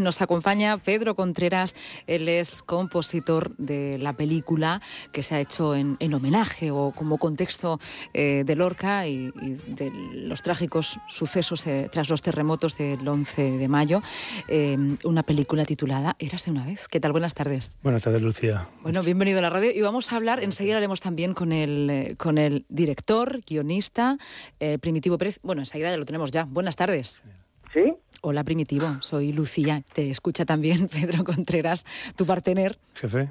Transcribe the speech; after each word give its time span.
Nos 0.00 0.22
acompaña 0.22 0.78
Pedro 0.78 1.14
Contreras, 1.14 1.74
él 2.06 2.26
es 2.26 2.62
compositor 2.62 3.54
de 3.58 3.98
la 3.98 4.14
película 4.14 4.80
que 5.12 5.22
se 5.22 5.34
ha 5.34 5.40
hecho 5.40 5.74
en, 5.74 6.14
homenaje 6.14 6.70
o 6.70 6.92
como 6.92 7.18
contexto 7.18 7.78
eh, 8.14 8.42
de 8.46 8.56
Lorca 8.56 9.06
y, 9.06 9.30
de 9.66 9.92
los 10.14 10.42
trágicos 10.42 10.98
sucesos 11.06 11.66
eh, 11.66 11.90
tras 11.92 12.08
los 12.08 12.22
terremotos 12.22 12.78
del 12.78 13.06
11 13.06 13.58
de 13.58 13.68
mayo. 13.68 14.02
Eh, 14.48 14.78
una 15.04 15.22
película 15.22 15.66
titulada 15.66 16.16
Eras 16.18 16.46
de 16.46 16.52
una 16.52 16.64
vez. 16.64 16.88
¿Qué 16.88 16.98
tal? 16.98 17.12
Buenas 17.12 17.34
tardes. 17.34 17.76
Buenas 17.82 18.00
tardes, 18.00 18.22
Lucía. 18.22 18.68
Bueno, 18.82 19.02
bienvenido 19.02 19.40
a 19.40 19.42
la 19.42 19.50
radio 19.50 19.70
y 19.70 19.82
vamos 19.82 20.14
a 20.14 20.16
hablar, 20.16 20.42
enseguida 20.42 20.78
haremos 20.78 21.02
también 21.02 21.34
con 21.34 21.52
el, 21.52 22.16
con 22.16 22.38
el 22.38 22.64
director, 22.70 23.42
guionista, 23.46 24.16
Primitivo 24.80 25.18
Pérez. 25.18 25.40
Bueno, 25.42 25.60
enseguida 25.60 25.90
ya 25.90 25.98
lo 25.98 26.06
tenemos 26.06 26.30
ya. 26.30 26.44
Buenas 26.44 26.76
tardes. 26.76 27.22
¿Sí? 27.74 27.94
Hola 28.22 28.44
Primitivo, 28.44 28.98
soy 29.00 29.32
Lucía. 29.32 29.82
Te 29.94 30.10
escucha 30.10 30.44
también 30.44 30.88
Pedro 30.92 31.24
Contreras, 31.24 31.86
tu 32.16 32.26
partener. 32.26 32.78
Jefe. 32.94 33.30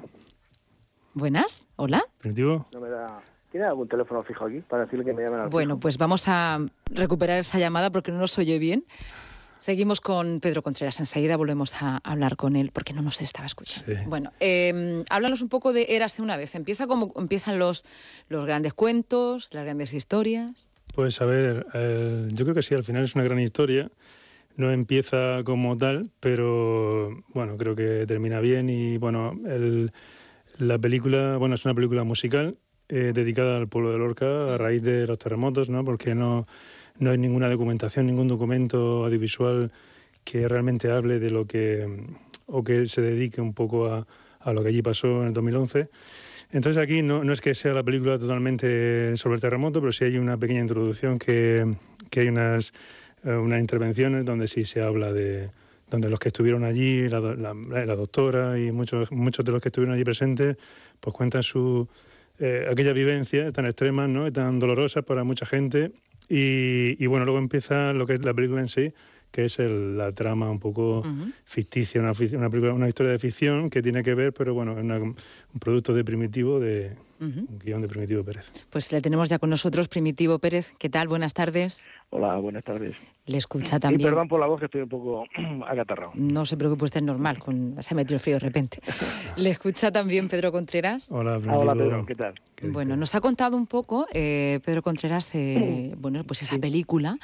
Buenas, 1.14 1.68
hola. 1.76 2.02
Primitivo. 2.18 2.66
No 2.72 2.80
me 2.80 2.88
da... 2.88 3.22
¿Tiene 3.52 3.66
algún 3.66 3.88
teléfono 3.88 4.22
fijo 4.22 4.44
aquí 4.46 4.60
para 4.60 4.84
decirle 4.84 5.04
que 5.04 5.12
me 5.12 5.22
llamen 5.22 5.40
al 5.40 5.48
Bueno, 5.48 5.78
pues 5.78 5.96
vamos 5.96 6.24
a 6.26 6.58
recuperar 6.86 7.38
esa 7.38 7.58
llamada 7.58 7.90
porque 7.90 8.10
no 8.10 8.18
nos 8.18 8.36
oye 8.38 8.58
bien. 8.58 8.84
Seguimos 9.58 10.00
con 10.00 10.40
Pedro 10.40 10.62
Contreras. 10.62 10.98
Enseguida 10.98 11.36
volvemos 11.36 11.80
a 11.82 11.98
hablar 11.98 12.36
con 12.36 12.56
él 12.56 12.70
porque 12.72 12.92
no 12.92 13.02
nos 13.02 13.20
estaba 13.20 13.46
escuchando. 13.46 13.92
Bueno, 14.08 14.32
eh, 14.40 15.04
háblanos 15.10 15.42
un 15.42 15.48
poco 15.48 15.72
de 15.72 15.86
Érase 15.90 16.22
una 16.22 16.36
vez. 16.36 16.54
Empieza 16.54 16.86
como 16.86 17.12
empiezan 17.16 17.58
los, 17.58 17.84
los 18.28 18.44
grandes 18.44 18.72
cuentos, 18.72 19.48
las 19.52 19.64
grandes 19.64 19.92
historias. 19.92 20.72
Pues 20.94 21.20
a 21.20 21.24
ver, 21.24 21.66
yo 22.28 22.44
creo 22.44 22.54
que 22.54 22.62
sí, 22.62 22.74
al 22.74 22.84
final 22.84 23.04
es 23.04 23.14
una 23.14 23.24
gran 23.24 23.38
historia 23.40 23.90
no 24.60 24.70
empieza 24.70 25.42
como 25.44 25.76
tal, 25.76 26.10
pero 26.20 27.22
bueno, 27.28 27.56
creo 27.56 27.74
que 27.74 28.04
termina 28.06 28.40
bien 28.40 28.68
y 28.68 28.98
bueno, 28.98 29.32
la 30.58 30.78
película, 30.78 31.38
bueno, 31.38 31.54
es 31.54 31.64
una 31.64 31.74
película 31.74 32.04
musical 32.04 32.58
eh, 32.88 33.12
dedicada 33.14 33.56
al 33.56 33.68
pueblo 33.68 33.90
de 33.90 33.98
Lorca 33.98 34.54
a 34.54 34.58
raíz 34.58 34.82
de 34.82 35.06
los 35.06 35.18
terremotos, 35.18 35.70
¿no? 35.70 35.84
Porque 35.84 36.14
no, 36.14 36.46
no 36.98 37.10
hay 37.10 37.18
ninguna 37.18 37.48
documentación, 37.48 38.06
ningún 38.06 38.28
documento 38.28 39.06
audiovisual 39.06 39.72
que 40.24 40.46
realmente 40.46 40.90
hable 40.90 41.18
de 41.18 41.30
lo 41.30 41.46
que 41.46 42.06
o 42.46 42.62
que 42.62 42.84
se 42.86 43.00
dedique 43.00 43.40
un 43.40 43.54
poco 43.54 43.86
a, 43.86 44.06
a 44.40 44.52
lo 44.52 44.62
que 44.62 44.68
allí 44.68 44.82
pasó 44.82 45.22
en 45.22 45.28
el 45.28 45.32
2011. 45.32 45.88
Entonces 46.52 46.82
aquí 46.82 47.00
no, 47.00 47.24
no, 47.24 47.32
es 47.32 47.40
que 47.40 47.54
sea 47.54 47.72
la 47.72 47.84
película 47.84 48.18
totalmente 48.18 49.16
sobre 49.16 49.36
el 49.36 49.40
terremoto, 49.40 49.80
pero 49.80 49.92
sí 49.92 50.04
hay 50.04 50.18
una 50.18 50.36
pequeña 50.36 50.60
introducción 50.60 51.18
que, 51.18 51.76
que 52.10 52.20
hay 52.20 52.28
unas 52.28 52.72
eh, 53.24 53.32
unas 53.32 53.60
intervenciones 53.60 54.24
donde 54.24 54.48
sí 54.48 54.64
se 54.64 54.82
habla 54.82 55.12
de 55.12 55.50
donde 55.90 56.08
los 56.08 56.18
que 56.18 56.28
estuvieron 56.28 56.64
allí, 56.64 57.08
la, 57.08 57.20
doctora 57.96 58.58
y 58.58 58.70
muchos, 58.70 59.10
muchos 59.10 59.44
de 59.44 59.52
los 59.52 59.60
que 59.60 59.68
estuvieron 59.68 59.94
allí 59.94 60.04
presentes, 60.04 60.56
pues 61.00 61.14
cuentan 61.14 61.42
su 61.42 61.88
eh, 62.38 62.66
aquella 62.70 62.92
vivencia 62.92 63.50
tan 63.52 63.66
extrema, 63.66 64.06
¿no? 64.06 64.32
tan 64.32 64.58
dolorosa 64.58 65.02
para 65.02 65.24
mucha 65.24 65.44
gente. 65.44 65.90
Y, 66.32 67.04
bueno, 67.06 67.24
luego 67.24 67.40
empieza 67.40 67.92
lo 67.92 68.06
que 68.06 68.14
es 68.14 68.24
la 68.24 68.32
película 68.32 68.60
en 68.60 68.68
sí, 68.68 68.92
que 69.32 69.46
es 69.46 69.58
la 69.58 70.12
trama 70.12 70.48
un 70.48 70.60
poco 70.60 71.02
ficticia, 71.44 72.00
una, 72.00 72.12
una, 72.12 72.48
película, 72.48 72.72
una 72.72 72.86
historia 72.86 73.10
de 73.10 73.18
ficción 73.18 73.68
que 73.68 73.82
tiene 73.82 74.04
que 74.04 74.14
ver, 74.14 74.32
pero 74.32 74.54
bueno, 74.54 74.78
es 74.78 74.84
un 74.84 75.16
producto 75.58 75.92
de 75.92 76.04
Primitivo, 76.04 76.60
de 76.60 76.92
un 77.18 77.58
guion 77.58 77.82
de 77.82 77.88
Primitivo 77.88 78.22
Pérez. 78.22 78.50
Pues 78.70 78.92
le 78.92 79.00
tenemos 79.00 79.28
ya 79.28 79.40
con 79.40 79.50
nosotros, 79.50 79.88
Primitivo 79.88 80.38
Pérez. 80.38 80.72
¿Qué 80.78 80.88
tal? 80.88 81.08
Buenas 81.08 81.34
tardes. 81.34 81.84
Hola, 82.10 82.36
buenas 82.36 82.64
tardes. 82.64 82.96
Le 83.26 83.38
escucha 83.38 83.78
también. 83.78 84.00
Y 84.00 84.04
perdón 84.04 84.28
por 84.28 84.40
la 84.40 84.46
voz 84.46 84.58
que 84.58 84.66
estoy 84.66 84.82
un 84.82 84.88
poco 84.88 85.24
agatarrado. 85.66 86.12
No 86.14 86.44
se 86.44 86.56
preocupe, 86.56 86.84
usted 86.84 87.00
es 87.00 87.06
normal, 87.06 87.38
con... 87.38 87.76
se 87.80 87.94
ha 87.94 87.96
metido 87.96 88.16
el 88.16 88.20
frío 88.20 88.36
de 88.36 88.40
repente. 88.40 88.80
Le 89.36 89.50
escucha 89.50 89.90
también 89.92 90.28
Pedro 90.28 90.52
Contreras. 90.52 91.10
Hola, 91.12 91.36
Hola 91.36 91.74
Pedro, 91.74 92.06
¿qué 92.06 92.14
tal? 92.14 92.34
Bueno, 92.62 92.96
nos 92.96 93.14
ha 93.14 93.20
contado 93.20 93.56
un 93.56 93.66
poco 93.66 94.06
eh, 94.12 94.60
Pedro 94.64 94.82
Contreras, 94.82 95.34
eh, 95.34 95.94
bueno, 95.96 96.24
pues 96.24 96.42
esa 96.42 96.58
película 96.58 97.18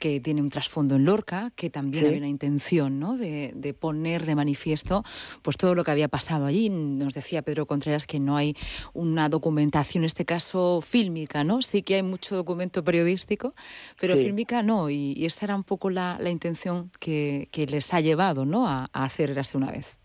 que 0.00 0.18
tiene 0.20 0.40
un 0.40 0.48
trasfondo 0.48 0.96
en 0.96 1.04
Lorca, 1.04 1.52
que 1.54 1.68
también 1.68 2.06
había 2.06 2.18
una 2.18 2.28
intención, 2.28 2.98
¿no? 2.98 3.16
De, 3.16 3.52
de, 3.54 3.74
poner 3.74 4.24
de 4.24 4.34
manifiesto, 4.34 5.04
pues 5.42 5.58
todo 5.58 5.74
lo 5.74 5.84
que 5.84 5.90
había 5.90 6.08
pasado 6.08 6.46
allí. 6.46 6.70
Nos 6.70 7.12
decía 7.12 7.42
Pedro 7.42 7.66
Contreras 7.66 8.06
que 8.06 8.18
no 8.18 8.36
hay 8.36 8.56
una 8.94 9.28
documentación, 9.28 10.04
en 10.04 10.06
este 10.06 10.24
caso 10.24 10.80
fílmica, 10.80 11.44
¿no? 11.44 11.60
Sí 11.60 11.82
que 11.82 11.96
hay 11.96 12.02
mucho 12.02 12.36
documento 12.36 12.82
periodístico, 12.82 13.54
pero 14.00 14.16
fílmica 14.16 14.62
no. 14.62 14.88
Y, 14.88 15.24
era 15.42 15.56
un 15.56 15.64
poco 15.64 15.90
la, 15.90 16.18
la 16.20 16.30
intención 16.30 16.90
que, 17.00 17.48
que, 17.52 17.66
les 17.66 17.92
ha 17.94 18.00
llevado, 18.00 18.44
¿no? 18.44 18.68
A, 18.68 18.88
a 18.92 19.04
hacer 19.04 19.38
hace 19.38 19.56
una 19.56 19.70
vez. 19.70 19.98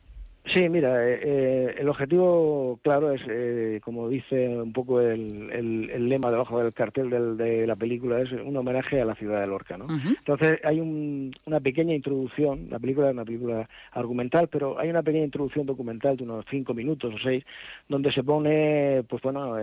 Sí, 0.45 0.67
mira, 0.67 1.07
eh, 1.07 1.19
eh, 1.23 1.75
el 1.79 1.87
objetivo, 1.87 2.77
claro, 2.83 3.13
es, 3.13 3.21
eh, 3.29 3.79
como 3.81 4.09
dice 4.09 4.49
un 4.49 4.73
poco 4.73 4.99
el, 4.99 5.49
el, 5.51 6.09
lema 6.09 6.29
debajo 6.31 6.61
del 6.61 6.73
cartel 6.73 7.09
del, 7.09 7.37
de 7.37 7.65
la 7.65 7.77
película, 7.77 8.19
es 8.19 8.29
un 8.33 8.55
homenaje 8.57 8.99
a 8.99 9.05
la 9.05 9.15
ciudad 9.15 9.39
de 9.39 9.47
Lorca, 9.47 9.77
¿no? 9.77 9.87
Entonces 9.89 10.59
hay 10.65 10.81
una 10.81 11.59
pequeña 11.61 11.95
introducción, 11.95 12.67
la 12.69 12.77
película 12.77 13.07
es 13.07 13.13
una 13.13 13.23
película 13.23 13.69
argumental, 13.93 14.49
pero 14.49 14.77
hay 14.77 14.89
una 14.89 15.01
pequeña 15.01 15.23
introducción 15.23 15.65
documental 15.65 16.17
de 16.17 16.25
unos 16.25 16.45
cinco 16.49 16.73
minutos 16.73 17.13
o 17.15 17.17
seis, 17.23 17.45
donde 17.87 18.11
se 18.11 18.21
pone, 18.21 19.03
pues 19.07 19.21
bueno, 19.23 19.55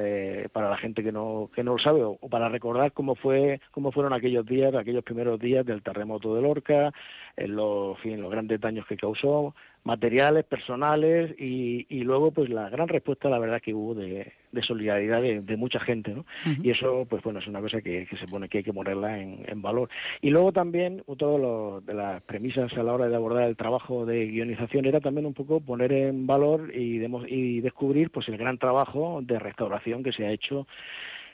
para 0.50 0.70
la 0.70 0.78
gente 0.78 1.02
que 1.02 1.12
no, 1.12 1.50
que 1.54 1.62
no 1.62 1.72
lo 1.72 1.78
sabe, 1.78 2.02
o, 2.02 2.16
para 2.30 2.48
recordar 2.48 2.92
cómo 2.92 3.16
fue, 3.16 3.60
cómo 3.70 3.92
fueron 3.92 4.14
aquellos 4.14 4.46
días, 4.46 4.74
aquellos 4.74 5.04
primeros 5.04 5.38
días 5.38 5.66
del 5.66 5.82
terremoto 5.82 6.34
de 6.34 6.40
Lorca, 6.40 6.90
en 7.36 7.54
los, 7.54 7.98
en 8.04 8.22
los 8.22 8.30
grandes 8.30 8.60
daños 8.60 8.86
que 8.86 8.96
causó, 8.96 9.54
materiales, 9.84 10.44
personales 10.44 11.34
y, 11.38 11.86
y, 11.88 12.02
luego 12.04 12.30
pues 12.32 12.50
la 12.50 12.68
gran 12.68 12.88
respuesta 12.88 13.30
la 13.30 13.38
verdad 13.38 13.62
que 13.62 13.72
hubo 13.72 13.94
de, 13.94 14.32
de 14.52 14.62
solidaridad 14.62 15.22
de, 15.22 15.56
mucha 15.56 15.80
gente 15.80 16.12
¿no? 16.12 16.26
y 16.62 16.70
eso 16.70 17.06
pues 17.08 17.22
bueno 17.22 17.38
es 17.38 17.46
una 17.46 17.60
cosa 17.60 17.80
que, 17.80 18.06
que, 18.06 18.16
se 18.16 18.26
pone 18.26 18.48
que 18.48 18.58
hay 18.58 18.64
que 18.64 18.72
ponerla 18.72 19.18
en, 19.18 19.42
en 19.46 19.62
valor 19.62 19.88
y 20.20 20.30
luego 20.30 20.52
también 20.52 21.02
otra 21.06 21.28
de, 21.28 21.94
las 21.94 22.22
premisas 22.22 22.72
a 22.74 22.82
la 22.82 22.92
hora 22.92 23.08
de 23.08 23.16
abordar 23.16 23.48
el 23.48 23.56
trabajo 23.56 24.04
de 24.04 24.26
guionización 24.26 24.84
era 24.84 25.00
también 25.00 25.26
un 25.26 25.34
poco 25.34 25.60
poner 25.60 25.92
en 25.92 26.26
valor 26.26 26.72
y, 26.74 27.02
y 27.28 27.60
descubrir 27.60 28.10
pues 28.10 28.28
el 28.28 28.36
gran 28.36 28.58
trabajo 28.58 29.20
de 29.22 29.38
restauración 29.38 30.02
que 30.02 30.12
se 30.12 30.26
ha 30.26 30.30
hecho 30.30 30.66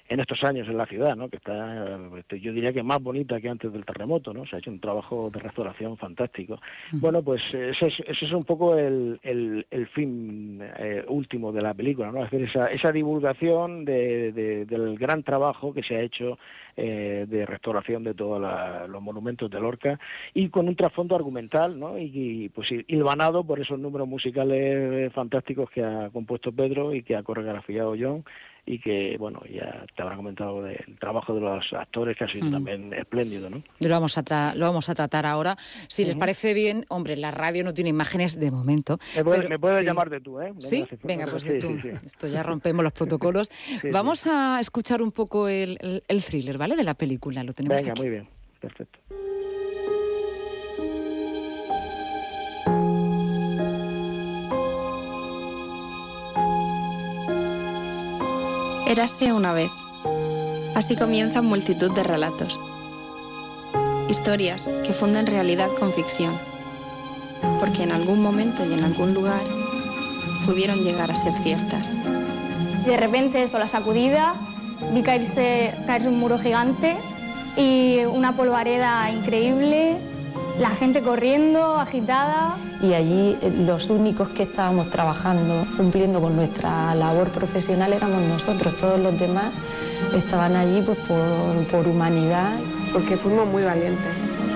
en 0.08 0.20
estos 0.20 0.42
años 0.44 0.68
en 0.68 0.76
la 0.76 0.86
ciudad, 0.86 1.16
¿no? 1.16 1.28
que 1.28 1.36
está, 1.36 1.98
este, 2.18 2.40
yo 2.40 2.52
diría 2.52 2.72
que 2.72 2.82
más 2.82 3.02
bonita 3.02 3.40
que 3.40 3.48
antes 3.48 3.72
del 3.72 3.84
terremoto, 3.84 4.32
¿no? 4.32 4.46
se 4.46 4.56
ha 4.56 4.58
hecho 4.58 4.70
un 4.70 4.80
trabajo 4.80 5.30
de 5.30 5.40
restauración 5.40 5.96
fantástico. 5.96 6.60
Bueno, 6.92 7.22
pues 7.22 7.42
ese 7.52 7.86
es, 7.86 7.94
ese 8.06 8.24
es 8.26 8.32
un 8.32 8.44
poco 8.44 8.76
el, 8.76 9.18
el, 9.22 9.66
el 9.70 9.86
fin 9.88 10.60
eh, 10.78 11.04
último 11.08 11.52
de 11.52 11.62
la 11.62 11.74
película, 11.74 12.12
¿no? 12.12 12.22
hacer 12.22 12.42
esa, 12.42 12.66
esa 12.66 12.92
divulgación 12.92 13.84
de, 13.84 14.32
del 14.66 14.98
gran 14.98 15.22
trabajo 15.22 15.72
que 15.74 15.82
se 15.82 15.96
ha 15.96 16.00
hecho 16.00 16.38
eh, 16.76 17.24
de 17.28 17.46
restauración 17.46 18.04
de 18.04 18.14
todos 18.14 18.40
los 18.88 19.02
monumentos 19.02 19.50
de 19.50 19.60
Lorca 19.60 19.98
y 20.34 20.48
con 20.50 20.68
un 20.68 20.76
trasfondo 20.76 21.16
argumental 21.16 21.78
¿no? 21.78 21.98
y, 21.98 22.10
y 22.14 22.48
pues 22.50 22.68
hilvanado 22.70 23.44
por 23.44 23.60
esos 23.60 23.78
números 23.78 24.06
musicales 24.06 25.12
fantásticos 25.12 25.70
que 25.70 25.82
ha 25.82 26.10
compuesto 26.10 26.52
Pedro 26.52 26.94
y 26.94 27.02
que 27.02 27.16
ha 27.16 27.22
coreografiado 27.22 27.94
John 27.98 28.24
y 28.66 28.80
que, 28.80 29.16
bueno, 29.16 29.40
ya 29.48 29.86
te 29.94 30.02
habrá 30.02 30.16
comentado 30.16 30.60
del 30.60 30.98
trabajo 30.98 31.32
de 31.32 31.40
los 31.40 31.64
actores 31.72 32.16
que 32.18 32.24
ha 32.24 32.28
sido 32.28 32.50
también 32.50 32.92
espléndido, 32.92 33.48
¿no? 33.48 33.62
Lo 33.78 33.88
vamos 33.88 34.18
a, 34.18 34.54
lo 34.56 34.66
vamos 34.66 34.88
a 34.88 34.94
tratar 34.94 35.24
ahora. 35.24 35.56
Si 35.86 36.04
les 36.04 36.16
parece 36.16 36.52
bien, 36.52 36.84
hombre, 36.88 37.16
la 37.16 37.30
radio 37.30 37.62
no 37.62 37.72
tiene 37.72 37.90
imágenes 37.90 38.38
de 38.40 38.50
momento. 38.50 38.98
Me 39.14 39.58
puedes, 39.58 39.84
llamar 39.84 40.10
de 40.10 40.20
tú, 40.20 40.40
¿eh? 40.40 40.52
sí, 40.58 40.84
venga, 41.04 41.26
pues 41.26 41.44
de 41.44 41.60
tú. 41.60 41.78
Esto 42.04 42.26
ya 42.26 42.42
rompemos 42.42 42.82
los 42.82 42.92
protocolos. 42.92 43.48
vamos 43.92 44.26
a 44.26 44.58
escuchar 44.58 45.00
un 45.00 45.12
poco 45.12 45.48
el, 45.48 46.02
el, 46.08 46.24
thriller, 46.24 46.58
¿vale? 46.58 46.74
De 46.74 46.84
la 46.84 46.94
película, 46.94 47.44
lo 47.44 47.52
tenemos 47.52 47.80
Venga, 47.80 47.94
muy 47.96 48.10
bien, 48.10 48.28
perfecto. 48.60 48.98
Érase 58.86 59.32
una 59.32 59.52
vez. 59.52 59.72
Así 60.76 60.94
comienzan 60.94 61.44
multitud 61.44 61.90
de 61.90 62.04
relatos. 62.04 62.56
Historias 64.08 64.70
que 64.84 64.92
funden 64.92 65.26
realidad 65.26 65.70
con 65.76 65.92
ficción. 65.92 66.38
Porque 67.58 67.82
en 67.82 67.90
algún 67.90 68.22
momento 68.22 68.64
y 68.64 68.74
en 68.74 68.84
algún 68.84 69.12
lugar 69.12 69.42
pudieron 70.46 70.84
llegar 70.84 71.10
a 71.10 71.16
ser 71.16 71.32
ciertas. 71.32 71.90
De 72.86 72.96
repente 72.96 73.42
eso, 73.42 73.58
la 73.58 73.66
sacudida, 73.66 74.34
vi 74.92 75.02
caerse, 75.02 75.74
caerse 75.88 76.08
un 76.08 76.20
muro 76.20 76.38
gigante 76.38 76.96
y 77.56 78.04
una 78.04 78.36
polvareda 78.36 79.10
increíble, 79.10 79.96
la 80.58 80.70
gente 80.70 81.02
corriendo, 81.02 81.76
agitada. 81.76 82.56
Y 82.82 82.94
allí 82.94 83.36
eh, 83.40 83.52
los 83.66 83.90
únicos 83.90 84.28
que 84.30 84.44
estábamos 84.44 84.90
trabajando, 84.90 85.66
cumpliendo 85.76 86.20
con 86.20 86.36
nuestra 86.36 86.94
labor 86.94 87.28
profesional 87.28 87.92
éramos 87.92 88.22
nosotros, 88.22 88.76
todos 88.76 89.00
los 89.00 89.18
demás 89.18 89.52
estaban 90.14 90.56
allí 90.56 90.82
pues, 90.82 90.98
por, 90.98 91.66
por 91.70 91.88
humanidad. 91.88 92.52
Porque 92.92 93.16
fuimos 93.16 93.46
muy 93.46 93.64
valientes, 93.64 94.06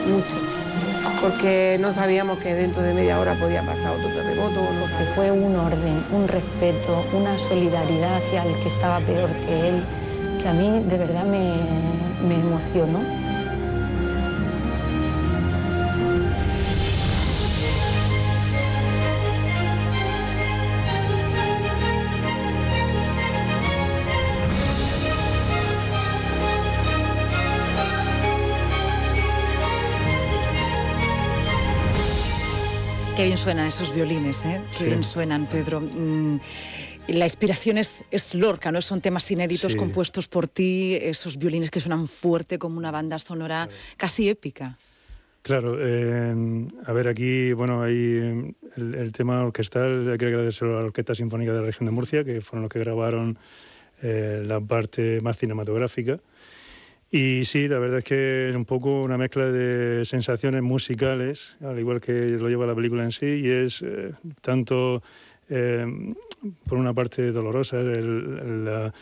mucho. 0.06 1.20
porque 1.20 1.76
no 1.80 1.92
sabíamos 1.92 2.38
que 2.38 2.54
dentro 2.54 2.82
de 2.82 2.94
media 2.94 3.18
hora 3.18 3.34
podía 3.34 3.62
pasar 3.62 3.96
otro 3.96 4.08
terremoto. 4.08 4.60
Porque 4.80 5.04
fue 5.14 5.30
un 5.30 5.56
orden, 5.56 6.04
un 6.12 6.28
respeto, 6.28 7.04
una 7.12 7.36
solidaridad 7.36 8.16
hacia 8.16 8.44
el 8.44 8.54
que 8.60 8.68
estaba 8.68 9.00
peor 9.00 9.30
que 9.44 9.68
él, 9.68 9.84
que 10.40 10.48
a 10.48 10.54
mí 10.54 10.82
de 10.88 10.96
verdad 10.96 11.24
me, 11.24 11.54
me 12.26 12.36
emocionó. 12.36 13.19
Qué 33.20 33.26
bien 33.26 33.36
suenan 33.36 33.66
esos 33.66 33.94
violines, 33.94 34.42
¿eh? 34.46 34.62
Qué 34.78 34.86
bien 34.86 35.04
suenan, 35.04 35.46
Pedro. 35.46 35.82
Mm, 35.82 36.40
la 37.08 37.26
inspiración 37.26 37.76
es, 37.76 38.02
es, 38.10 38.34
Lorca, 38.34 38.72
¿no? 38.72 38.80
Son 38.80 39.02
temas 39.02 39.30
inéditos 39.30 39.76
compuestos 39.76 40.26
por 40.26 40.48
ti, 40.48 40.94
esos 40.94 41.36
violines 41.36 41.70
que 41.70 41.80
suenan 41.80 42.08
fuerte 42.08 42.58
como 42.58 42.78
una 42.78 42.90
banda 42.90 43.18
sonora 43.18 43.68
casi 43.98 44.30
épica. 44.30 44.78
Claro, 45.42 45.76
eh, 45.78 46.34
a 46.86 46.92
ver, 46.94 47.08
aquí, 47.08 47.52
bueno, 47.52 47.82
hay 47.82 48.54
el, 48.78 49.12
tema 49.12 49.44
orquestal, 49.44 50.12
hay 50.12 50.16
que 50.16 50.24
agradecer 50.24 50.68
a 50.68 50.80
la 50.80 50.84
Orquesta 50.86 51.14
Sinfónica 51.14 51.52
de 51.52 51.58
la 51.58 51.66
Región 51.66 51.84
de 51.84 51.92
Murcia, 51.92 52.24
que 52.24 52.40
fueron 52.40 52.62
los 52.62 52.70
que 52.70 52.78
grabaron 52.78 53.38
eh, 54.00 54.42
la 54.46 54.62
parte 54.62 55.20
más 55.20 55.36
cinematográfica. 55.36 56.16
Y 57.12 57.44
sí, 57.44 57.66
la 57.66 57.80
verdad 57.80 57.98
es 57.98 58.04
que 58.04 58.50
es 58.50 58.56
un 58.56 58.64
poco 58.64 59.00
una 59.00 59.18
mezcla 59.18 59.50
de 59.50 60.04
sensaciones 60.04 60.62
musicales, 60.62 61.56
al 61.60 61.76
igual 61.78 62.00
que 62.00 62.12
lo 62.12 62.48
lleva 62.48 62.66
la 62.66 62.74
película 62.74 63.02
en 63.02 63.10
sí, 63.10 63.26
y 63.26 63.48
es 63.48 63.82
eh, 63.82 64.12
tanto, 64.40 65.02
eh, 65.48 66.14
por 66.68 66.78
una 66.78 66.94
parte, 66.94 67.32
dolorosa, 67.32 67.80
el, 67.80 68.92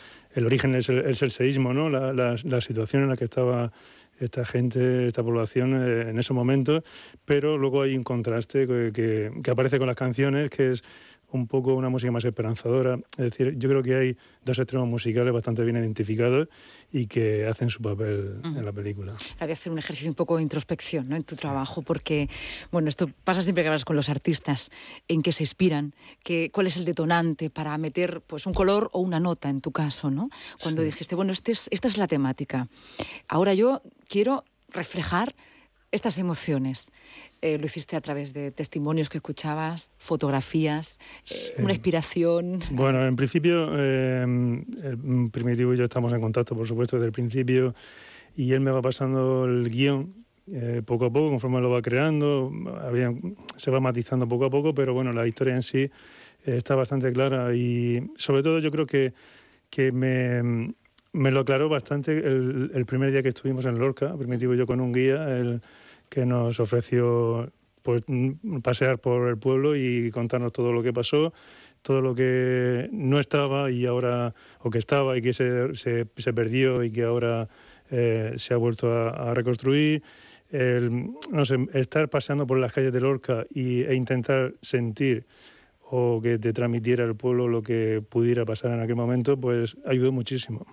origen 0.43 0.73
es 0.73 0.89
el, 0.89 1.05
el, 1.05 1.15
seísmo, 1.15 1.71
¿no? 1.71 1.87
La, 1.89 2.61
situación 2.61 3.03
en 3.03 3.09
la 3.09 3.15
que 3.15 3.25
estaba 3.25 3.71
esta 4.19 4.43
gente, 4.43 5.05
esta 5.05 5.21
población 5.21 5.75
eh, 5.75 6.09
en 6.09 6.17
ese 6.17 6.33
momento, 6.33 6.83
pero 7.25 7.59
luego 7.59 7.83
hay 7.83 7.95
un 7.95 8.03
contraste 8.03 8.65
que, 8.65 9.31
que 9.43 9.51
aparece 9.51 9.77
con 9.77 9.85
las 9.85 9.95
canciones, 9.95 10.49
que 10.49 10.71
es 10.71 10.83
un 11.31 11.47
poco 11.47 11.73
una 11.73 11.89
música 11.89 12.11
más 12.11 12.25
esperanzadora. 12.25 12.99
Es 13.11 13.31
decir, 13.31 13.55
yo 13.57 13.69
creo 13.69 13.83
que 13.83 13.95
hay 13.95 14.17
dos 14.43 14.57
extremos 14.59 14.87
musicales 14.87 15.31
bastante 15.33 15.63
bien 15.63 15.77
identificados 15.77 16.47
y 16.91 17.07
que 17.07 17.47
hacen 17.47 17.69
su 17.69 17.81
papel 17.81 18.39
en 18.43 18.65
la 18.65 18.71
película. 18.71 19.13
Había 19.39 19.53
hacer 19.53 19.71
un 19.71 19.79
ejercicio 19.79 20.09
un 20.09 20.15
poco 20.15 20.37
de 20.37 20.43
introspección 20.43 21.09
¿no? 21.09 21.15
en 21.15 21.23
tu 21.23 21.35
trabajo, 21.35 21.81
porque, 21.81 22.29
bueno, 22.71 22.89
esto 22.89 23.09
pasa 23.23 23.41
siempre 23.41 23.63
que 23.63 23.67
hablas 23.67 23.85
con 23.85 23.95
los 23.95 24.09
artistas, 24.09 24.71
en 25.07 25.21
qué 25.21 25.31
se 25.31 25.43
inspiran, 25.43 25.93
que, 26.23 26.49
cuál 26.51 26.67
es 26.67 26.77
el 26.77 26.85
detonante 26.85 27.49
para 27.49 27.77
meter 27.77 28.21
pues, 28.21 28.45
un 28.45 28.53
color 28.53 28.89
o 28.93 28.99
una 28.99 29.19
nota, 29.19 29.49
en 29.49 29.61
tu 29.61 29.71
caso, 29.71 30.09
¿no? 30.09 30.29
Cuando 30.61 30.81
dijiste, 30.81 31.15
bueno, 31.15 31.31
este 31.31 31.51
es, 31.51 31.67
esta 31.71 31.87
es 31.87 31.97
la 31.97 32.07
temática. 32.07 32.67
Ahora 33.27 33.53
yo 33.53 33.81
quiero 34.07 34.43
reflejar 34.69 35.35
estas 35.91 36.17
emociones. 36.17 36.91
Eh, 37.41 37.57
lo 37.57 37.65
hiciste 37.65 37.95
a 37.95 38.01
través 38.01 38.33
de 38.33 38.51
testimonios 38.51 39.09
que 39.09 39.17
escuchabas, 39.17 39.91
fotografías, 39.97 40.99
eh, 41.29 41.61
una 41.61 41.71
inspiración. 41.71 42.59
Bueno, 42.71 43.05
en 43.05 43.15
principio, 43.15 43.69
eh, 43.77 44.23
el 44.23 45.29
Primitivo 45.31 45.73
y 45.73 45.77
yo 45.77 45.85
estamos 45.85 46.13
en 46.13 46.21
contacto, 46.21 46.55
por 46.55 46.67
supuesto, 46.67 46.97
desde 46.97 47.07
el 47.07 47.13
principio, 47.13 47.73
y 48.35 48.51
él 48.51 48.59
me 48.59 48.71
va 48.71 48.81
pasando 48.81 49.45
el 49.45 49.69
guion 49.69 50.13
poco 50.85 51.05
a 51.05 51.13
poco, 51.13 51.29
conforme 51.29 51.61
lo 51.61 51.69
va 51.69 51.79
creando, 51.79 52.51
se 53.55 53.69
va 53.69 53.79
matizando 53.79 54.27
poco 54.27 54.45
a 54.45 54.49
poco, 54.49 54.73
pero 54.73 54.95
bueno, 54.95 55.13
la 55.13 55.27
historia 55.27 55.53
en 55.53 55.61
sí 55.61 55.91
está 56.43 56.73
bastante 56.73 57.13
clara 57.13 57.53
y 57.55 58.09
sobre 58.17 58.41
todo 58.41 58.57
yo 58.57 58.71
creo 58.71 58.87
que, 58.87 59.13
que 59.69 59.91
me, 59.91 60.73
me 61.11 61.31
lo 61.31 61.41
aclaró 61.41 61.69
bastante 61.69 62.17
el, 62.17 62.71
el, 62.73 62.85
primer 62.85 63.11
día 63.11 63.23
que 63.23 63.29
estuvimos 63.29 63.65
en 63.65 63.79
Lorca, 63.79 64.15
Primitivo 64.17 64.53
yo 64.53 64.65
con 64.67 64.79
un 64.79 64.91
guía, 64.91 65.37
el, 65.37 65.61
que 66.09 66.25
nos 66.25 66.59
ofreció 66.59 67.51
pues, 67.81 68.03
pasear 68.63 68.99
por 68.99 69.29
el 69.29 69.37
pueblo 69.37 69.75
y 69.75 70.11
contarnos 70.11 70.51
todo 70.51 70.73
lo 70.73 70.83
que 70.83 70.91
pasó, 70.91 71.33
todo 71.81 72.01
lo 72.01 72.13
que 72.13 72.89
no 72.91 73.19
estaba 73.19 73.71
y 73.71 73.85
ahora, 73.85 74.33
o 74.59 74.69
que 74.69 74.79
estaba 74.79 75.17
y 75.17 75.21
que 75.21 75.33
se, 75.33 75.73
se, 75.75 76.33
perdió 76.33 76.83
y 76.83 76.91
que 76.91 77.03
ahora 77.03 77.47
eh, 77.89 78.33
se 78.35 78.53
ha 78.53 78.57
vuelto 78.57 78.91
a, 78.91 79.33
reconstruir. 79.33 80.03
El, 80.51 81.11
no 81.31 81.45
sé, 81.45 81.57
estar 81.73 82.09
paseando 82.09 82.47
por 82.47 82.57
las 82.57 82.73
calles 82.73 82.91
de 82.91 82.99
Lorca 82.99 83.45
y, 83.53 83.83
e 83.83 83.93
intentar 83.93 84.55
sentir 84.61 85.25
o 85.91 86.21
que 86.21 86.37
te 86.37 86.53
transmitiera 86.53 87.03
el 87.03 87.15
pueblo 87.15 87.47
lo 87.47 87.63
que 87.63 88.03
pudiera 88.07 88.45
pasar 88.45 88.71
en 88.71 88.81
aquel 88.81 88.95
momento, 88.95 89.37
pues 89.37 89.75
ayudó 89.85 90.11
muchísimo. 90.11 90.65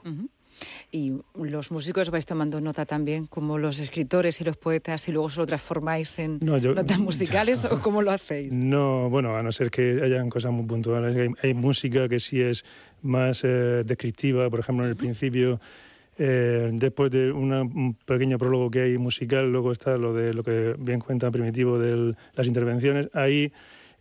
Y 0.91 1.13
los 1.35 1.71
músicos 1.71 2.11
vais 2.11 2.25
tomando 2.25 2.61
nota 2.61 2.87
también, 2.87 3.27
como 3.27 3.59
los 3.59 3.79
escritores 3.79 4.41
y 4.41 4.45
los 4.45 4.57
poetas, 4.57 5.09
y 5.09 5.13
luego 5.13 5.29
se 5.31 5.41
lo 5.41 5.47
transformáis 5.47 6.19
en 6.19 6.39
notas 6.41 6.99
musicales, 6.99 7.65
¿o 7.65 7.81
cómo 7.81 8.03
lo 8.03 8.11
hacéis? 8.11 8.55
No, 8.55 9.11
bueno, 9.11 9.37
a 9.37 9.43
no 9.43 9.53
ser 9.53 9.71
que 9.71 10.01
hayan 10.03 10.31
cosas 10.31 10.53
muy 10.53 10.67
puntuales. 10.67 11.17
Hay, 11.43 11.55
música 11.55 12.09
que 12.09 12.21
sí 12.21 12.41
es 12.41 12.65
más 13.03 13.43
eh, 13.45 13.83
descriptiva, 13.85 14.49
por 14.51 14.61
ejemplo, 14.61 14.85
en 14.85 14.91
el 14.91 14.97
principio. 14.97 15.61
Eh, 16.19 16.71
después 16.73 17.11
de 17.11 17.31
un 17.31 17.97
pequeño 18.07 18.39
prólogo 18.39 18.71
que 18.71 18.83
hay 18.83 18.99
musical, 18.99 19.51
luego 19.51 19.73
está 19.73 19.99
lo 19.99 20.15
de 20.15 20.33
lo 20.33 20.43
que 20.43 20.75
bien 20.79 21.01
cuenta 21.01 21.31
Primitivo 21.31 21.79
de 21.79 22.15
las 22.35 22.47
intervenciones. 22.47 23.11
Ahí, 23.13 23.53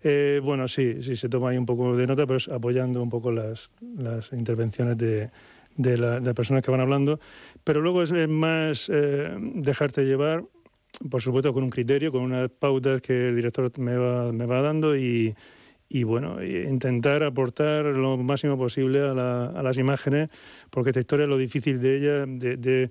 eh, 0.07 0.39
bueno, 0.39 0.67
sí, 0.67 1.01
sí 1.01 1.15
se 1.15 1.29
toma 1.29 1.49
ahí 1.49 1.57
un 1.57 1.65
poco 1.65 1.97
de 1.97 2.05
nota, 2.05 2.27
pero 2.27 2.37
es 2.37 2.47
apoyando 2.47 3.01
un 3.01 3.09
poco 3.09 3.31
las, 3.31 3.71
las 3.97 4.31
intervenciones 4.33 4.99
de, 4.99 5.31
de, 5.77 5.97
la, 5.97 6.19
las 6.19 6.35
personas 6.35 6.61
que 6.61 6.69
van 6.69 6.79
hablando, 6.79 7.19
pero 7.63 7.81
luego 7.81 8.03
es, 8.03 8.11
más 8.29 8.87
eh, 8.93 9.35
dejarte 9.55 10.03
llevar, 10.05 10.43
por 11.09 11.23
supuesto 11.23 11.51
con 11.53 11.63
un 11.63 11.71
criterio, 11.71 12.11
con 12.11 12.21
unas 12.21 12.51
pautas 12.51 13.01
que 13.01 13.29
el 13.29 13.35
director 13.35 13.67
me 13.79 13.97
va, 13.97 14.31
me 14.31 14.45
va 14.45 14.61
dando 14.61 14.95
y, 14.95 15.33
y 15.89 16.03
bueno, 16.03 16.43
intentar 16.43 17.23
aportar 17.23 17.85
lo 17.85 18.15
máximo 18.15 18.59
posible 18.59 18.99
a, 18.99 19.15
la, 19.15 19.45
a, 19.47 19.63
las 19.63 19.79
imágenes, 19.79 20.29
porque 20.69 20.91
esta 20.91 20.99
historia 20.99 21.23
es 21.23 21.29
lo 21.29 21.37
difícil 21.39 21.81
de 21.81 21.97
ella, 21.97 22.25
de, 22.27 22.57
de, 22.57 22.89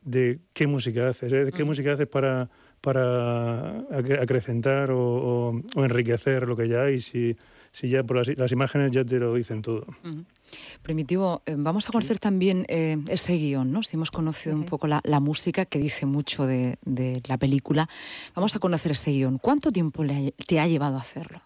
de 0.00 0.38
qué 0.54 0.66
música 0.66 1.10
haces, 1.10 1.30
¿eh? 1.30 1.50
qué 1.54 1.64
música 1.64 1.92
haces 1.92 2.08
para, 2.08 2.48
para 2.84 3.78
acrecentar 4.20 4.90
o, 4.90 5.62
o, 5.74 5.84
enriquecer 5.84 6.46
lo 6.46 6.54
que 6.54 6.68
ya 6.68 6.82
hay, 6.82 7.00
si, 7.00 7.34
si 7.72 7.88
ya 7.88 8.02
por 8.02 8.18
las, 8.18 8.28
las, 8.36 8.52
imágenes 8.52 8.92
ya 8.92 9.02
te 9.02 9.18
lo 9.18 9.32
dicen 9.32 9.62
todo. 9.62 9.86
Primitivo, 10.82 11.40
eh, 11.46 11.54
vamos 11.56 11.88
a 11.88 11.92
conocer 11.92 12.18
también 12.18 12.66
eh, 12.68 12.98
ese 13.08 13.38
guion, 13.38 13.72
¿no? 13.72 13.82
Si 13.82 13.96
hemos 13.96 14.10
conocido 14.10 14.54
un 14.54 14.66
poco 14.66 14.86
la, 14.86 15.00
la, 15.02 15.18
música 15.18 15.64
que 15.64 15.78
dice 15.78 16.04
mucho 16.04 16.46
de, 16.46 16.76
de, 16.84 17.22
la 17.26 17.38
película, 17.38 17.88
vamos 18.34 18.54
a 18.54 18.58
conocer 18.58 18.92
ese 18.92 19.12
guion. 19.12 19.38
¿Cuánto 19.38 19.72
tiempo 19.72 20.04
le 20.04 20.34
te 20.46 20.60
ha 20.60 20.66
llevado 20.66 20.98
a 20.98 21.00
hacerlo? 21.00 21.40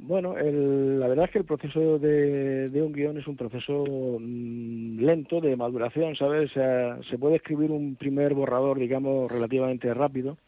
Bueno, 0.00 0.38
el, 0.38 1.00
la 1.00 1.08
verdad 1.08 1.24
es 1.24 1.32
que 1.32 1.38
el 1.40 1.44
proceso 1.44 1.98
de, 1.98 2.68
de 2.68 2.82
un 2.82 2.92
guion 2.92 3.18
es 3.18 3.26
un 3.26 3.36
proceso 3.36 3.84
mmm, 4.20 5.00
lento 5.00 5.40
de 5.40 5.56
maduración, 5.56 6.14
¿sabes? 6.14 6.50
O 6.50 6.54
sea, 6.54 6.98
se 7.10 7.18
puede 7.18 7.36
escribir 7.36 7.72
un 7.72 7.96
primer 7.96 8.32
borrador, 8.32 8.78
digamos, 8.78 9.30
relativamente 9.30 9.92
rápido, 9.92 10.38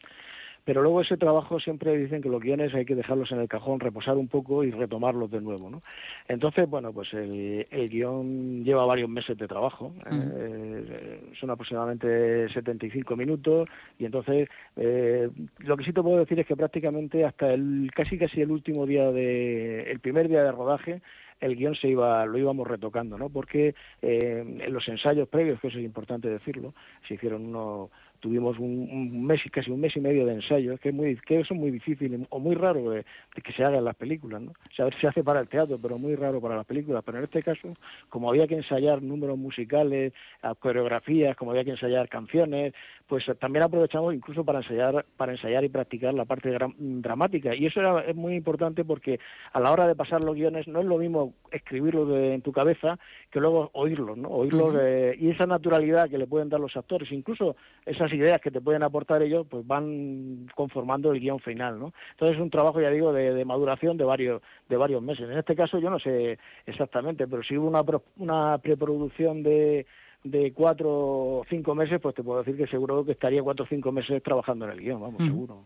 pero 0.65 0.81
luego 0.81 1.01
ese 1.01 1.17
trabajo 1.17 1.59
siempre 1.59 1.97
dicen 1.97 2.21
que 2.21 2.29
los 2.29 2.41
guiones 2.41 2.73
hay 2.73 2.85
que 2.85 2.95
dejarlos 2.95 3.31
en 3.31 3.39
el 3.39 3.47
cajón, 3.47 3.79
reposar 3.79 4.17
un 4.17 4.27
poco 4.27 4.63
y 4.63 4.71
retomarlos 4.71 5.31
de 5.31 5.41
nuevo, 5.41 5.69
¿no? 5.69 5.81
Entonces, 6.27 6.69
bueno, 6.69 6.93
pues 6.93 7.13
el, 7.13 7.67
el 7.69 7.89
guion 7.89 8.63
lleva 8.63 8.85
varios 8.85 9.09
meses 9.09 9.37
de 9.37 9.47
trabajo, 9.47 9.93
eh, 10.11 11.21
son 11.39 11.49
aproximadamente 11.49 12.49
75 12.53 13.15
minutos 13.15 13.67
y 13.97 14.05
entonces 14.05 14.49
eh, 14.75 15.29
lo 15.59 15.77
que 15.77 15.83
sí 15.83 15.93
te 15.93 16.01
puedo 16.01 16.19
decir 16.19 16.39
es 16.39 16.45
que 16.45 16.55
prácticamente 16.55 17.25
hasta 17.25 17.53
el 17.53 17.89
casi 17.95 18.17
casi 18.17 18.41
el 18.41 18.51
último 18.51 18.85
día 18.85 19.11
de 19.11 19.91
el 19.91 19.99
primer 19.99 20.27
día 20.27 20.43
de 20.43 20.51
rodaje 20.51 21.01
el 21.41 21.55
guion 21.55 21.75
se 21.75 21.89
iba, 21.89 22.25
lo 22.25 22.37
íbamos 22.37 22.67
retocando, 22.67 23.17
¿no? 23.17 23.29
Porque 23.29 23.73
eh, 24.01 24.59
en 24.61 24.73
los 24.73 24.87
ensayos 24.87 25.27
previos, 25.27 25.59
que 25.59 25.67
eso 25.67 25.79
es 25.79 25.83
importante 25.83 26.29
decirlo, 26.29 26.73
se 27.07 27.15
hicieron 27.15 27.47
unos 27.47 27.89
tuvimos 28.21 28.57
un, 28.59 28.87
un, 28.89 29.25
mes 29.25 29.41
casi 29.51 29.71
un 29.71 29.81
mes 29.81 29.95
y 29.97 29.99
medio 29.99 30.25
de 30.25 30.35
ensayos 30.35 30.79
que 30.79 30.89
es 30.89 30.95
muy 30.95 31.17
que 31.17 31.41
eso 31.41 31.53
es 31.53 31.59
muy 31.59 31.71
difícil 31.71 32.25
o 32.29 32.39
muy 32.39 32.55
raro 32.55 32.91
de, 32.91 33.05
de 33.35 33.41
que 33.43 33.51
se 33.51 33.63
haga 33.63 33.79
en 33.79 33.85
las 33.85 33.95
películas 33.95 34.41
no 34.41 34.51
o 34.51 34.73
sea, 34.73 34.85
a 34.85 34.89
ver 34.89 34.99
se 35.01 35.07
hace 35.07 35.23
para 35.23 35.41
el 35.41 35.49
teatro 35.49 35.77
pero 35.81 35.97
muy 35.97 36.15
raro 36.15 36.39
para 36.39 36.55
las 36.55 36.65
películas 36.65 37.03
pero 37.05 37.17
en 37.17 37.25
este 37.25 37.43
caso 37.43 37.73
como 38.07 38.29
había 38.29 38.47
que 38.47 38.55
ensayar 38.55 39.01
números 39.01 39.37
musicales 39.37 40.13
coreografías 40.59 41.35
como 41.35 41.51
había 41.51 41.65
que 41.65 41.71
ensayar 41.71 42.07
canciones 42.07 42.73
pues 43.11 43.25
también 43.39 43.63
aprovechamos 43.63 44.13
incluso 44.13 44.45
para 44.45 44.59
ensayar, 44.59 45.05
para 45.17 45.33
ensayar 45.33 45.65
y 45.65 45.67
practicar 45.67 46.13
la 46.13 46.23
parte 46.23 46.57
dramática. 46.77 47.53
Y 47.53 47.65
eso 47.65 47.81
era, 47.81 47.99
es 48.05 48.15
muy 48.15 48.35
importante 48.35 48.85
porque 48.85 49.19
a 49.51 49.59
la 49.59 49.69
hora 49.69 49.85
de 49.85 49.95
pasar 49.95 50.23
los 50.23 50.33
guiones 50.33 50.65
no 50.69 50.79
es 50.79 50.85
lo 50.85 50.97
mismo 50.97 51.33
escribirlo 51.51 52.17
en 52.17 52.41
tu 52.41 52.53
cabeza 52.53 52.97
que 53.29 53.41
luego 53.41 53.69
oírlos, 53.73 54.17
¿no? 54.17 54.29
Oírlos 54.29 54.73
y 55.19 55.29
esa 55.29 55.45
naturalidad 55.45 56.09
que 56.09 56.17
le 56.17 56.25
pueden 56.25 56.47
dar 56.47 56.61
los 56.61 56.77
actores, 56.77 57.11
incluso 57.11 57.57
esas 57.85 58.10
ideas 58.13 58.39
que 58.41 58.51
te 58.51 58.61
pueden 58.61 58.83
aportar 58.83 59.21
ellos, 59.21 59.45
pues 59.49 59.65
van 59.65 60.47
conformando 60.55 61.11
el 61.11 61.19
guion 61.19 61.39
final, 61.39 61.79
¿no? 61.79 61.93
Entonces 62.11 62.37
es 62.37 62.41
un 62.41 62.49
trabajo, 62.49 62.81
ya 62.81 62.89
digo, 62.89 63.13
de, 63.13 63.45
maduración 63.45 63.97
de 63.97 64.03
varios 64.03 64.41
de 64.69 64.77
varios 64.77 65.01
meses. 65.01 65.29
En 65.29 65.37
este 65.37 65.55
caso 65.55 65.79
yo 65.79 65.89
no 65.89 65.99
sé 65.99 66.37
exactamente, 66.65 67.27
pero 67.27 67.43
si 67.43 67.57
hubo 67.57 67.67
una, 67.67 67.83
una 68.17 68.57
preproducción 68.59 69.43
de 69.43 69.85
de 70.23 70.53
cuatro 70.53 70.89
o 70.89 71.45
cinco 71.49 71.73
meses, 71.73 71.99
pues 72.01 72.13
te 72.13 72.23
puedo 72.23 72.43
decir 72.43 72.55
que 72.55 72.67
seguro 72.67 73.03
que 73.03 73.13
estaría 73.13 73.41
cuatro 73.41 73.65
o 73.65 73.67
cinco 73.67 73.91
meses 73.91 74.21
trabajando 74.21 74.65
en 74.65 74.71
el 74.71 74.79
guion, 74.79 75.01
vamos, 75.01 75.23
seguro. 75.23 75.63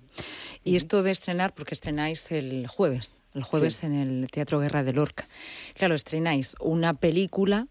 Y 0.64 0.78
esto 0.78 1.04
de 1.04 1.12
estrenar, 1.12 1.54
porque 1.54 1.74
estrenáis 1.74 2.32
el 2.32 2.68
jueves, 2.68 3.22
el 3.34 3.44
jueves 3.44 3.84
en 3.84 3.94
el 3.94 4.32
Teatro 4.32 4.60
Guerra 4.60 4.84
de 4.84 4.94
Lorca. 4.94 5.26
Claro, 5.74 5.94
estrenáis 5.94 6.56
una 6.62 6.94
película 6.94 7.68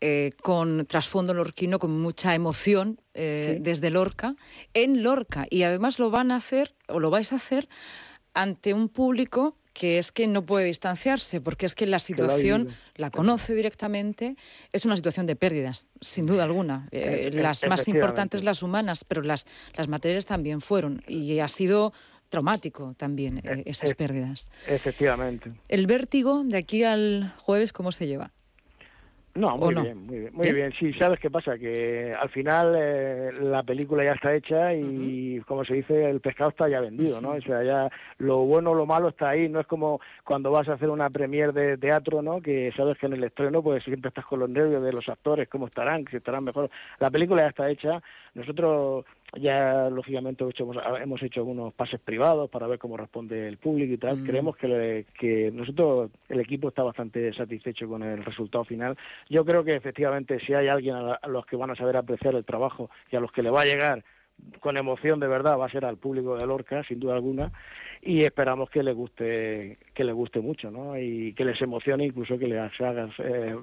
eh, 0.00 0.30
con 0.42 0.86
trasfondo 0.86 1.34
lorquino, 1.34 1.78
con 1.78 2.00
mucha 2.00 2.34
emoción 2.34 3.00
eh, 3.14 3.58
desde 3.60 3.90
Lorca, 3.90 4.34
en 4.74 5.02
Lorca. 5.02 5.46
Y 5.50 5.62
además 5.62 5.98
lo 5.98 6.10
van 6.10 6.30
a 6.30 6.36
hacer, 6.36 6.74
o 6.88 7.00
lo 7.00 7.10
vais 7.10 7.32
a 7.32 7.36
hacer, 7.36 7.68
ante 8.34 8.74
un 8.74 8.88
público 8.88 9.56
que 9.78 9.98
es 9.98 10.10
que 10.10 10.26
no 10.26 10.44
puede 10.44 10.66
distanciarse, 10.66 11.40
porque 11.40 11.64
es 11.64 11.76
que 11.76 11.86
la 11.86 12.00
situación 12.00 12.68
la, 12.96 13.10
conoce 13.10 13.54
directamente, 13.54 14.34
es 14.72 14.84
una 14.84 14.96
situación 14.96 15.26
de 15.26 15.36
pérdidas, 15.36 15.86
sin 16.00 16.26
duda 16.26 16.42
alguna. 16.42 16.88
Eh, 16.90 17.30
las 17.32 17.64
más 17.68 17.86
importantes 17.86 18.42
las 18.42 18.64
humanas, 18.64 19.04
pero 19.04 19.22
las, 19.22 19.46
las 19.76 19.86
materiales 19.86 20.26
también 20.26 20.60
fueron, 20.60 21.04
y 21.06 21.38
ha 21.38 21.46
sido 21.46 21.92
traumático 22.28 22.94
también 22.96 23.38
eh, 23.38 23.62
esas 23.66 23.94
pérdidas. 23.94 24.48
Efectivamente. 24.66 25.52
El 25.68 25.86
vértigo 25.86 26.42
de 26.44 26.58
aquí 26.58 26.82
al 26.82 27.32
jueves, 27.38 27.72
¿cómo 27.72 27.92
se 27.92 28.06
lleva? 28.06 28.32
No, 29.38 29.56
muy 29.56 29.72
bien, 29.72 30.32
muy 30.32 30.52
bien, 30.52 30.72
Sí, 30.72 30.92
¿sabes 30.94 31.20
qué 31.20 31.30
pasa? 31.30 31.56
Que 31.56 32.12
al 32.12 32.28
final 32.30 32.74
eh, 32.76 33.30
la 33.40 33.62
película 33.62 34.02
ya 34.02 34.12
está 34.12 34.34
hecha 34.34 34.74
y, 34.74 35.40
como 35.46 35.64
se 35.64 35.74
dice, 35.74 36.10
el 36.10 36.20
pescado 36.20 36.50
está 36.50 36.68
ya 36.68 36.80
vendido, 36.80 37.20
¿no? 37.20 37.30
O 37.30 37.40
sea, 37.40 37.62
ya 37.62 37.88
lo 38.18 38.38
bueno 38.38 38.72
o 38.72 38.74
lo 38.74 38.84
malo 38.84 39.10
está 39.10 39.28
ahí. 39.28 39.48
No 39.48 39.60
es 39.60 39.66
como 39.68 40.00
cuando 40.24 40.50
vas 40.50 40.68
a 40.68 40.72
hacer 40.72 40.90
una 40.90 41.08
premier 41.08 41.52
de 41.52 41.78
teatro, 41.78 42.20
¿no? 42.20 42.40
Que 42.42 42.72
sabes 42.76 42.98
que 42.98 43.06
en 43.06 43.12
el 43.12 43.22
estreno 43.22 43.62
pues 43.62 43.84
siempre 43.84 44.08
estás 44.08 44.26
con 44.26 44.40
los 44.40 44.50
nervios 44.50 44.82
de 44.82 44.92
los 44.92 45.08
actores, 45.08 45.48
cómo 45.48 45.68
estarán, 45.68 46.04
si 46.10 46.16
estarán 46.16 46.42
mejor. 46.42 46.68
La 46.98 47.08
película 47.08 47.42
ya 47.42 47.48
está 47.48 47.70
hecha. 47.70 48.02
Nosotros 48.34 49.04
ya, 49.36 49.88
lógicamente, 49.90 50.44
hemos 51.02 51.22
hecho 51.22 51.40
algunos 51.40 51.74
pases 51.74 52.00
privados 52.00 52.48
para 52.48 52.66
ver 52.66 52.78
cómo 52.78 52.96
responde 52.96 53.46
el 53.46 53.58
público 53.58 53.92
y 53.92 53.98
tal. 53.98 54.18
Mm. 54.18 54.26
Creemos 54.26 54.56
que, 54.56 55.06
que 55.18 55.50
nosotros, 55.52 56.10
el 56.28 56.40
equipo 56.40 56.68
está 56.68 56.82
bastante 56.82 57.32
satisfecho 57.34 57.86
con 57.88 58.02
el 58.02 58.24
resultado 58.24 58.64
final. 58.64 58.96
Yo 59.28 59.44
creo 59.44 59.64
que, 59.64 59.76
efectivamente, 59.76 60.40
si 60.40 60.54
hay 60.54 60.68
alguien 60.68 60.94
a, 60.96 61.20
los 61.28 61.44
que 61.46 61.56
van 61.56 61.70
a 61.70 61.76
saber 61.76 61.96
apreciar 61.96 62.34
el 62.34 62.44
trabajo 62.44 62.90
y 63.10 63.16
a 63.16 63.20
los 63.20 63.30
que 63.30 63.42
le 63.42 63.50
va 63.50 63.62
a 63.62 63.66
llegar 63.66 64.04
con 64.60 64.76
emoción 64.76 65.20
de 65.20 65.28
verdad 65.28 65.58
va 65.58 65.66
a 65.66 65.70
ser 65.70 65.84
al 65.84 65.96
público 65.96 66.36
de 66.36 66.46
Lorca, 66.46 66.82
sin 66.84 67.00
duda 67.00 67.14
alguna, 67.14 67.52
y 68.02 68.22
esperamos 68.22 68.70
que 68.70 68.82
les 68.82 68.94
guste 68.94 69.78
que 69.94 70.04
les 70.04 70.14
guste 70.14 70.40
mucho, 70.40 70.70
¿no? 70.70 70.98
Y 70.98 71.32
que 71.34 71.44
les 71.44 71.60
emocione, 71.60 72.06
incluso 72.06 72.38
que 72.38 72.46
les 72.46 72.80
haga 72.80 73.08
eh, 73.18 73.56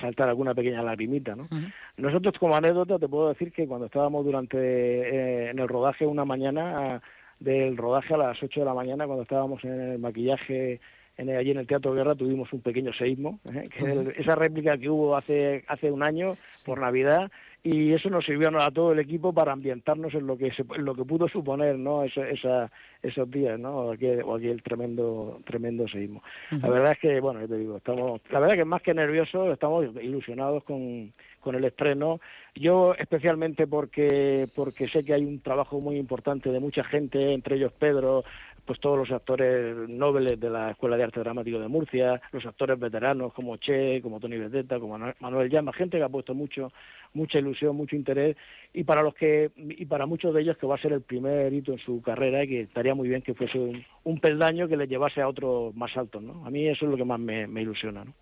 saltar 0.00 0.28
alguna 0.28 0.54
pequeña 0.54 0.82
lagrimita, 0.82 1.34
¿no? 1.34 1.48
Nosotros, 1.96 2.34
como 2.38 2.56
anécdota, 2.56 2.98
te 2.98 3.08
puedo 3.08 3.28
decir 3.28 3.52
que 3.52 3.66
cuando 3.66 3.86
estábamos 3.86 4.24
durante 4.24 4.56
eh, 4.58 5.50
en 5.50 5.58
el 5.58 5.68
rodaje 5.68 6.06
una 6.06 6.24
mañana, 6.24 7.00
del 7.40 7.76
rodaje 7.76 8.14
a 8.14 8.18
las 8.18 8.42
8 8.42 8.60
de 8.60 8.66
la 8.66 8.74
mañana, 8.74 9.06
cuando 9.06 9.22
estábamos 9.22 9.62
en 9.64 9.80
el 9.80 9.98
maquillaje 9.98 10.80
en 11.16 11.30
allí 11.30 11.52
en 11.52 11.58
el 11.58 11.66
Teatro 11.66 11.94
Guerra 11.94 12.14
tuvimos 12.14 12.52
un 12.52 12.60
pequeño 12.60 12.92
seísmo, 12.92 13.38
¿eh? 13.44 13.68
que 13.70 14.14
esa 14.16 14.34
réplica 14.34 14.76
que 14.78 14.90
hubo 14.90 15.16
hace 15.16 15.64
hace 15.68 15.90
un 15.90 16.02
año 16.02 16.32
por 16.66 16.80
Navidad 16.80 17.30
y 17.66 17.94
eso 17.94 18.10
nos 18.10 18.26
sirvió 18.26 18.50
a 18.60 18.70
todo 18.70 18.92
el 18.92 18.98
equipo 18.98 19.32
para 19.32 19.52
ambientarnos 19.52 20.12
en 20.12 20.26
lo 20.26 20.36
que 20.36 20.48
en 20.48 20.84
lo 20.84 20.94
que 20.94 21.02
pudo 21.02 21.26
suponer 21.28 21.78
no 21.78 22.04
esa, 22.04 22.70
esos 23.02 23.30
días 23.30 23.58
no 23.58 23.92
aquí, 23.92 24.06
el 24.06 24.62
tremendo 24.62 25.40
tremendo 25.46 25.88
seísmo. 25.88 26.22
La 26.50 26.68
verdad 26.68 26.92
es 26.92 26.98
que 26.98 27.20
bueno 27.20 27.48
te 27.48 27.56
digo 27.56 27.78
estamos 27.78 28.20
la 28.30 28.38
verdad 28.38 28.56
que 28.56 28.66
más 28.66 28.82
que 28.82 28.92
nerviosos 28.92 29.50
estamos 29.50 29.86
ilusionados 30.02 30.62
con, 30.64 31.14
con 31.40 31.54
el 31.54 31.64
estreno. 31.64 32.20
Yo 32.54 32.94
especialmente 32.98 33.66
porque 33.66 34.46
porque 34.54 34.86
sé 34.86 35.02
que 35.02 35.14
hay 35.14 35.24
un 35.24 35.40
trabajo 35.40 35.80
muy 35.80 35.96
importante 35.96 36.50
de 36.50 36.60
mucha 36.60 36.84
gente 36.84 37.32
entre 37.32 37.56
ellos 37.56 37.72
Pedro 37.72 38.24
pues 38.64 38.80
todos 38.80 38.96
los 38.98 39.10
actores 39.10 39.76
nobles 39.88 40.40
de 40.40 40.50
la 40.50 40.70
Escuela 40.70 40.96
de 40.96 41.04
Arte 41.04 41.20
Dramático 41.20 41.58
de 41.58 41.68
Murcia, 41.68 42.20
los 42.32 42.44
actores 42.46 42.78
veteranos 42.78 43.32
como 43.34 43.56
Che, 43.56 44.00
como 44.00 44.20
Tony 44.20 44.38
Beteta, 44.38 44.78
como 44.78 44.98
Manuel 45.20 45.50
Llama, 45.50 45.72
gente 45.72 45.98
que 45.98 46.04
ha 46.04 46.08
puesto 46.08 46.34
mucho, 46.34 46.72
mucha 47.12 47.38
ilusión, 47.38 47.76
mucho 47.76 47.96
interés 47.96 48.36
y 48.72 48.84
para 48.84 49.02
los 49.02 49.14
que 49.14 49.50
y 49.56 49.84
para 49.86 50.06
muchos 50.06 50.34
de 50.34 50.42
ellos 50.42 50.56
que 50.56 50.66
va 50.66 50.76
a 50.76 50.80
ser 50.80 50.92
el 50.92 51.02
primer 51.02 51.52
hito 51.52 51.72
en 51.72 51.78
su 51.78 52.00
carrera 52.02 52.44
y 52.44 52.48
que 52.48 52.60
estaría 52.62 52.94
muy 52.94 53.08
bien 53.08 53.22
que 53.22 53.34
fuese 53.34 53.58
un, 54.04 54.20
peldaño 54.20 54.68
que 54.68 54.76
les 54.76 54.88
llevase 54.88 55.20
a 55.20 55.28
otros 55.28 55.74
más 55.76 55.94
altos, 55.96 56.22
¿no? 56.22 56.46
A 56.46 56.50
mí 56.50 56.66
eso 56.66 56.86
es 56.86 56.90
lo 56.90 56.96
que 56.96 57.04
más 57.04 57.20
me, 57.20 57.44
ilusiona, 57.60 58.04
¿no? 58.04 58.14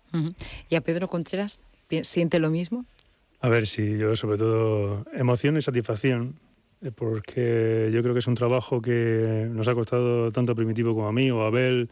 ¿Y 0.69 0.75
a 0.75 0.81
Pedro 0.81 1.07
Contreras 1.07 1.61
siente 2.01 2.39
lo 2.39 2.49
mismo? 2.49 2.85
A 3.39 3.49
ver, 3.49 3.67
sí, 3.67 3.97
yo 3.97 4.15
sobre 4.15 4.37
todo 4.37 5.05
emoción 5.13 5.57
y 5.57 5.61
satisfacción 5.61 6.35
porque 6.91 7.89
yo 7.93 8.01
creo 8.01 8.13
que 8.13 8.19
es 8.19 8.27
un 8.27 8.35
trabajo 8.35 8.81
que 8.81 9.47
nos 9.49 9.67
ha 9.67 9.73
costado 9.73 10.31
tanto 10.31 10.51
a 10.51 10.55
Primitivo 10.55 10.93
como 10.93 11.07
a 11.07 11.13
mí, 11.13 11.31
o 11.31 11.43
a 11.43 11.47
Abel, 11.47 11.89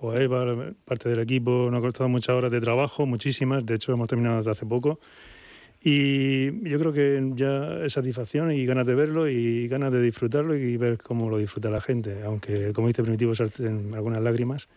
o 0.00 0.10
a 0.10 0.16
Eva, 0.16 0.72
parte 0.84 1.08
del 1.08 1.20
equipo, 1.20 1.68
nos 1.70 1.78
ha 1.78 1.82
costado 1.82 2.08
muchas 2.08 2.34
horas 2.34 2.50
de 2.50 2.60
trabajo, 2.60 3.06
muchísimas, 3.06 3.64
de 3.64 3.74
hecho 3.74 3.92
hemos 3.92 4.08
terminado 4.08 4.38
desde 4.38 4.50
hace 4.50 4.66
poco. 4.66 4.98
Y 5.84 6.68
yo 6.68 6.78
creo 6.78 6.92
que 6.92 7.32
ya 7.34 7.84
es 7.84 7.92
satisfacción 7.92 8.52
y 8.52 8.64
ganas 8.66 8.86
de 8.86 8.94
verlo 8.94 9.28
y 9.28 9.66
ganas 9.66 9.92
de 9.92 10.00
disfrutarlo 10.00 10.54
y 10.54 10.76
ver 10.76 10.98
cómo 10.98 11.28
lo 11.28 11.38
disfruta 11.38 11.70
la 11.70 11.80
gente, 11.80 12.22
aunque 12.24 12.72
como 12.72 12.86
dice 12.86 13.02
Primitivo, 13.02 13.34
salten 13.34 13.92
algunas 13.94 14.22
lágrimas 14.22 14.68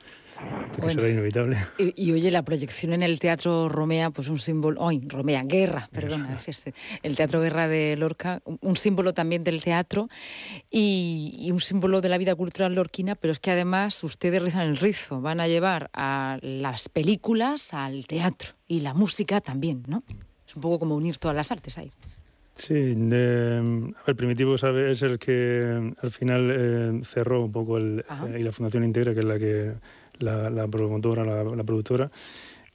será 0.89 1.09
inevitable. 1.09 1.57
Y, 1.77 2.11
oye, 2.11 2.31
la 2.31 2.43
proyección 2.43 2.93
en 2.93 3.03
el 3.03 3.19
Teatro 3.19 3.69
Romea, 3.69 4.11
pues 4.11 4.27
un 4.29 4.39
símbolo, 4.39 4.81
hoy 4.81 5.01
Romea, 5.07 5.43
Guerra, 5.43 5.89
perdón, 5.91 6.25
a 6.25 6.31
veces, 6.31 6.63
el 7.03 7.15
Teatro 7.15 7.41
Guerra 7.41 7.67
de 7.67 7.95
Lorca, 7.95 8.41
un, 8.45 8.75
símbolo 8.75 9.13
también 9.13 9.43
del 9.43 9.63
teatro 9.63 10.09
y, 10.69 11.49
un 11.51 11.61
símbolo 11.61 12.01
de 12.01 12.09
la 12.09 12.17
vida 12.17 12.35
cultural 12.35 12.75
lorquina, 12.75 13.15
pero 13.15 13.31
es 13.31 13.39
que 13.39 13.51
además 13.51 14.03
ustedes 14.03 14.41
rizan 14.41 14.63
el 14.63 14.77
rizo, 14.77 15.21
van 15.21 15.39
a 15.39 15.47
llevar 15.47 15.89
a 15.93 16.37
las 16.41 16.89
películas 16.89 17.73
al 17.73 18.05
teatro 18.07 18.49
y 18.67 18.81
la 18.81 18.93
música 18.93 19.41
también, 19.41 19.83
¿no? 19.87 20.03
Es 20.47 20.55
un 20.55 20.61
poco 20.61 20.79
como 20.79 20.95
unir 20.95 21.17
todas 21.17 21.35
las 21.35 21.51
artes 21.51 21.77
ahí. 21.77 21.91
Sí, 22.55 22.73
el 22.73 24.15
Primitivo 24.15 24.57
sabe, 24.57 24.91
es 24.91 25.01
el 25.01 25.19
que 25.19 25.93
al 26.01 26.11
final 26.11 26.51
eh, 26.51 27.01
cerró 27.03 27.43
un 27.43 27.51
poco 27.51 27.77
el, 27.77 28.05
y 28.37 28.43
la 28.43 28.51
Fundación 28.53 28.85
Integra, 28.85 29.13
que 29.13 29.19
es 29.19 29.25
la 29.25 29.37
que 29.37 29.73
la, 30.19 30.67
promotora, 30.67 31.23
la, 31.23 31.63
productora. 31.63 32.09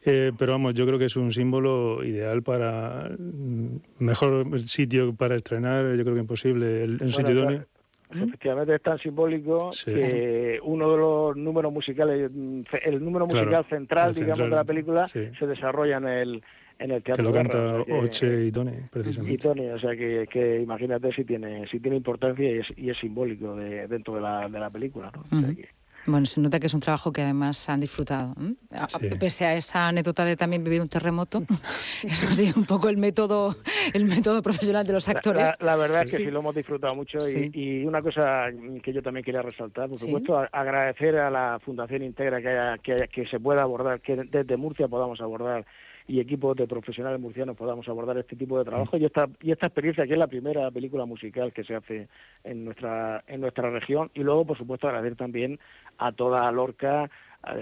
Eh, 0.02 0.32
pero 0.38 0.52
vamos, 0.52 0.74
yo 0.74 0.86
creo 0.86 0.98
que 0.98 1.04
es 1.06 1.16
un 1.16 1.30
símbolo 1.30 2.02
ideal 2.02 2.42
para 2.42 3.10
mm, 3.18 3.76
mejor 3.98 4.58
sitio 4.60 5.14
para 5.14 5.36
estrenar, 5.36 5.94
yo 5.94 6.02
creo 6.02 6.14
que 6.14 6.20
imposible, 6.20 6.82
el, 6.82 7.02
un 7.02 7.12
sitio 7.12 7.34
idóneo. 7.34 7.66
Efectivamente 8.12 8.74
es 8.74 8.82
tan 8.82 8.98
simbólico 8.98 9.70
que 9.84 10.58
uno 10.64 10.90
de 10.90 10.96
los 10.96 11.36
números 11.36 11.72
musicales, 11.72 12.30
mm, 12.32 12.62
el 12.82 13.04
número 13.04 13.26
musical 13.26 13.64
central, 13.68 14.14
digamos, 14.14 14.38
de 14.38 14.48
la 14.48 14.64
película 14.64 15.06
se 15.06 15.30
desarrolla 15.46 15.98
en 15.98 16.08
el, 16.08 16.42
en 16.80 16.90
el 16.90 17.02
teatro. 17.02 17.22
Que 17.22 17.30
lo 17.30 17.34
canta 17.34 17.80
Oche 17.92 18.46
y 18.46 18.50
Tony, 18.50 18.72
precisamente. 18.90 19.34
Y 19.34 19.38
Tony, 19.38 19.68
o 19.68 19.78
sea 19.78 19.94
que, 19.94 20.26
que 20.30 20.60
imagínate 20.60 21.12
si 21.12 21.24
tiene, 21.24 21.68
si 21.70 21.78
tiene 21.78 21.98
importancia 21.98 22.50
y 22.50 22.58
es, 22.58 22.66
y 22.76 22.90
es 22.90 22.98
simbólico 22.98 23.54
de, 23.54 23.86
dentro 23.86 24.14
de 24.14 24.22
la, 24.22 24.48
de 24.48 24.58
la 24.58 24.70
película. 24.70 25.12
¿no? 25.14 25.24
Bueno, 26.10 26.26
se 26.26 26.40
nota 26.40 26.58
que 26.58 26.66
es 26.66 26.74
un 26.74 26.80
trabajo 26.80 27.12
que 27.12 27.22
además 27.22 27.68
han 27.68 27.80
disfrutado. 27.80 28.34
Pese 29.18 29.46
a 29.46 29.54
esa 29.54 29.88
anécdota 29.88 30.24
de 30.24 30.36
también 30.36 30.64
vivir 30.64 30.80
un 30.80 30.88
terremoto, 30.88 31.42
eso 32.02 32.28
ha 32.28 32.34
sido 32.34 32.54
un 32.56 32.66
poco 32.66 32.88
el 32.88 32.96
método, 32.96 33.54
el 33.94 34.04
método 34.04 34.42
profesional 34.42 34.86
de 34.86 34.92
los 34.92 35.08
actores. 35.08 35.54
La, 35.60 35.76
verdad 35.76 36.04
es 36.04 36.12
que 36.12 36.18
sí. 36.18 36.30
lo 36.30 36.40
hemos 36.40 36.54
disfrutado 36.54 36.94
mucho 36.94 37.18
y, 37.28 37.84
una 37.84 38.02
cosa 38.02 38.46
que 38.82 38.92
yo 38.92 39.02
también 39.02 39.24
quería 39.24 39.42
resaltar, 39.42 39.88
por 39.88 39.98
supuesto, 39.98 40.38
agradecer 40.52 41.16
a 41.16 41.30
la 41.30 41.58
Fundación 41.64 42.02
Integra 42.02 42.40
que, 42.40 42.48
haya, 42.48 42.78
que, 42.78 43.08
que 43.08 43.26
se 43.26 43.38
pueda 43.40 43.62
abordar, 43.62 44.00
que 44.00 44.16
desde 44.16 44.56
Murcia 44.56 44.88
podamos 44.88 45.20
abordar 45.20 45.64
y 46.10 46.18
equipos 46.18 46.56
de 46.56 46.66
profesionales 46.66 47.20
murcianos 47.20 47.56
podamos 47.56 47.88
abordar 47.88 48.18
este 48.18 48.34
tipo 48.34 48.58
de 48.58 48.64
trabajo 48.64 48.96
y 48.96 49.04
esta 49.04 49.28
y 49.40 49.52
esta 49.52 49.68
experiencia 49.68 50.04
que 50.08 50.14
es 50.14 50.18
la 50.18 50.26
primera 50.26 50.68
película 50.72 51.04
musical 51.06 51.52
que 51.52 51.62
se 51.62 51.76
hace 51.76 52.08
en 52.42 52.64
nuestra 52.64 53.22
en 53.28 53.40
nuestra 53.40 53.70
región 53.70 54.10
y 54.12 54.24
luego 54.24 54.44
por 54.44 54.58
supuesto 54.58 54.88
agradecer 54.88 55.16
también 55.16 55.60
a 55.98 56.10
toda 56.10 56.50
Lorca 56.50 57.08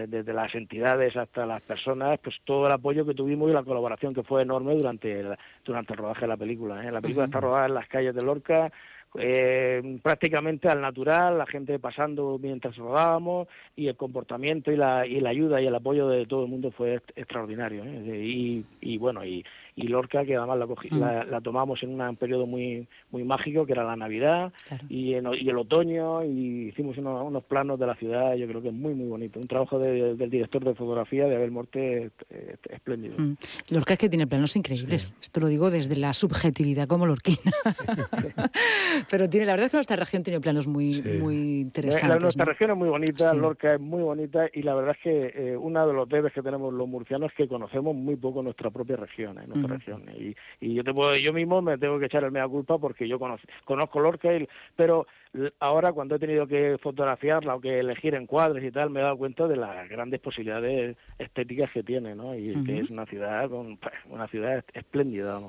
desde 0.08 0.32
las 0.32 0.52
entidades 0.56 1.16
hasta 1.16 1.46
las 1.46 1.62
personas, 1.62 2.18
pues 2.18 2.34
todo 2.44 2.66
el 2.66 2.72
apoyo 2.72 3.06
que 3.06 3.14
tuvimos 3.14 3.48
y 3.48 3.52
la 3.52 3.62
colaboración 3.62 4.12
que 4.12 4.24
fue 4.24 4.42
enorme 4.42 4.74
durante 4.74 5.20
el, 5.20 5.36
durante 5.64 5.92
el 5.92 5.98
rodaje 5.98 6.22
de 6.22 6.26
la 6.26 6.36
película. 6.36 6.84
¿eh? 6.84 6.90
La 6.90 7.00
película 7.00 7.26
está 7.26 7.40
rodada 7.40 7.66
en 7.66 7.74
las 7.74 7.86
calles 7.86 8.14
de 8.14 8.22
Lorca, 8.22 8.72
eh, 9.14 9.98
prácticamente 10.02 10.68
al 10.68 10.80
natural, 10.80 11.38
la 11.38 11.46
gente 11.46 11.78
pasando 11.78 12.38
mientras 12.40 12.76
rodábamos 12.76 13.48
y 13.74 13.88
el 13.88 13.96
comportamiento 13.96 14.70
y 14.70 14.76
la, 14.76 15.06
y 15.06 15.20
la 15.20 15.30
ayuda 15.30 15.60
y 15.60 15.66
el 15.66 15.74
apoyo 15.74 16.08
de 16.08 16.26
todo 16.26 16.44
el 16.44 16.50
mundo 16.50 16.70
fue 16.70 17.00
extraordinario. 17.16 17.84
¿eh? 17.84 18.22
Y, 18.24 18.64
y, 18.88 18.96
bueno, 18.96 19.24
y, 19.24 19.44
y 19.76 19.88
Lorca, 19.88 20.24
que 20.24 20.36
además 20.36 20.58
la, 20.58 20.66
mm. 20.66 21.30
la, 21.30 21.40
tomamos 21.40 21.82
en 21.82 22.00
un 22.00 22.16
periodo 22.16 22.46
muy 22.46 22.88
muy 23.10 23.22
mágico, 23.24 23.66
que 23.66 23.72
era 23.72 23.84
la 23.84 23.96
Navidad 23.96 24.52
y, 24.88 25.14
en, 25.14 25.26
y 25.34 25.48
el 25.48 25.58
otoño, 25.58 26.24
y 26.24 26.68
hicimos 26.68 26.96
unos, 26.96 27.44
planos 27.44 27.78
de 27.78 27.86
la 27.86 27.94
ciudad, 27.94 28.34
yo 28.34 28.46
creo 28.46 28.62
que 28.62 28.68
es 28.68 28.74
muy, 28.74 28.94
muy 28.94 29.08
bonito. 29.08 29.38
Un 29.38 29.46
trabajo 29.46 29.78
del 29.78 30.30
director 30.30 30.64
de 30.64 30.74
fotografía, 30.74 31.26
de 31.26 31.36
Abel 31.36 31.50
Morte, 31.50 32.10
espléndido. 32.70 33.16
Mm. 33.18 33.36
Lorca 33.70 33.92
es 33.94 33.98
que 33.98 34.08
tiene 34.08 34.26
planos 34.26 34.56
increíbles, 34.56 35.14
esto 35.20 35.40
lo 35.40 35.48
digo 35.48 35.70
desde 35.70 35.96
la 35.96 36.14
subjetividad 36.14 36.88
como 36.88 37.06
lorquina. 37.06 37.52
Pero 39.10 39.28
tiene, 39.28 39.46
la 39.46 39.52
verdad 39.52 39.66
es 39.66 39.70
que 39.70 39.76
nuestra 39.76 39.96
región 39.96 40.22
tiene 40.22 40.40
planos 40.40 40.66
muy, 40.66 41.02
muy 41.20 41.60
interesantes. 41.60 42.22
nuestra 42.22 42.46
región 42.46 42.70
es 42.70 42.76
muy 42.76 42.88
bonita, 42.88 43.34
Lorca 43.34 43.74
es 43.74 43.80
muy 43.80 44.02
bonita, 44.02 44.46
y 44.52 44.62
la 44.62 44.74
verdad 44.74 44.96
es 44.96 45.02
que 45.02 45.32
eh, 45.34 45.56
uno 45.56 45.86
de 45.86 45.92
los 45.92 46.08
debes 46.08 46.32
que 46.32 46.42
tenemos 46.42 46.72
los 46.72 46.88
murcianos 46.88 47.30
es 47.30 47.36
que 47.36 47.48
conocemos 47.48 47.94
muy 47.94 48.16
poco 48.16 48.42
nuestra 48.42 48.70
propia 48.78 48.96
región. 48.96 49.38
¿eh? 50.08 50.34
Y, 50.60 50.66
y 50.66 50.74
yo 50.74 50.84
te 50.84 50.94
puedo, 50.94 51.14
yo 51.16 51.32
mismo 51.32 51.60
me 51.62 51.78
tengo 51.78 51.98
que 51.98 52.06
echar 52.06 52.24
el 52.24 52.32
mea 52.32 52.48
culpa 52.48 52.78
porque 52.78 53.06
yo 53.06 53.18
conozco, 53.18 53.46
conozco 53.64 54.00
Lorca, 54.00 54.28
pero 54.76 55.06
ahora 55.60 55.92
cuando 55.92 56.14
he 56.14 56.18
tenido 56.18 56.46
que 56.46 56.78
fotografiarla 56.82 57.54
o 57.54 57.60
que 57.60 57.80
elegir 57.80 58.14
encuadres 58.14 58.64
y 58.64 58.70
tal, 58.70 58.90
me 58.90 59.00
he 59.00 59.02
dado 59.02 59.16
cuenta 59.16 59.46
de 59.46 59.56
las 59.56 59.88
grandes 59.88 60.20
posibilidades 60.20 60.96
estéticas 61.18 61.70
que 61.70 61.82
tiene, 61.82 62.14
¿no? 62.14 62.34
Y 62.34 62.54
que 62.64 62.78
es 62.80 62.90
una 62.90 63.06
ciudad 63.06 63.48
con, 63.48 63.76
pues, 63.76 63.94
una 64.08 64.26
ciudad 64.28 64.64
espléndida, 64.72 65.40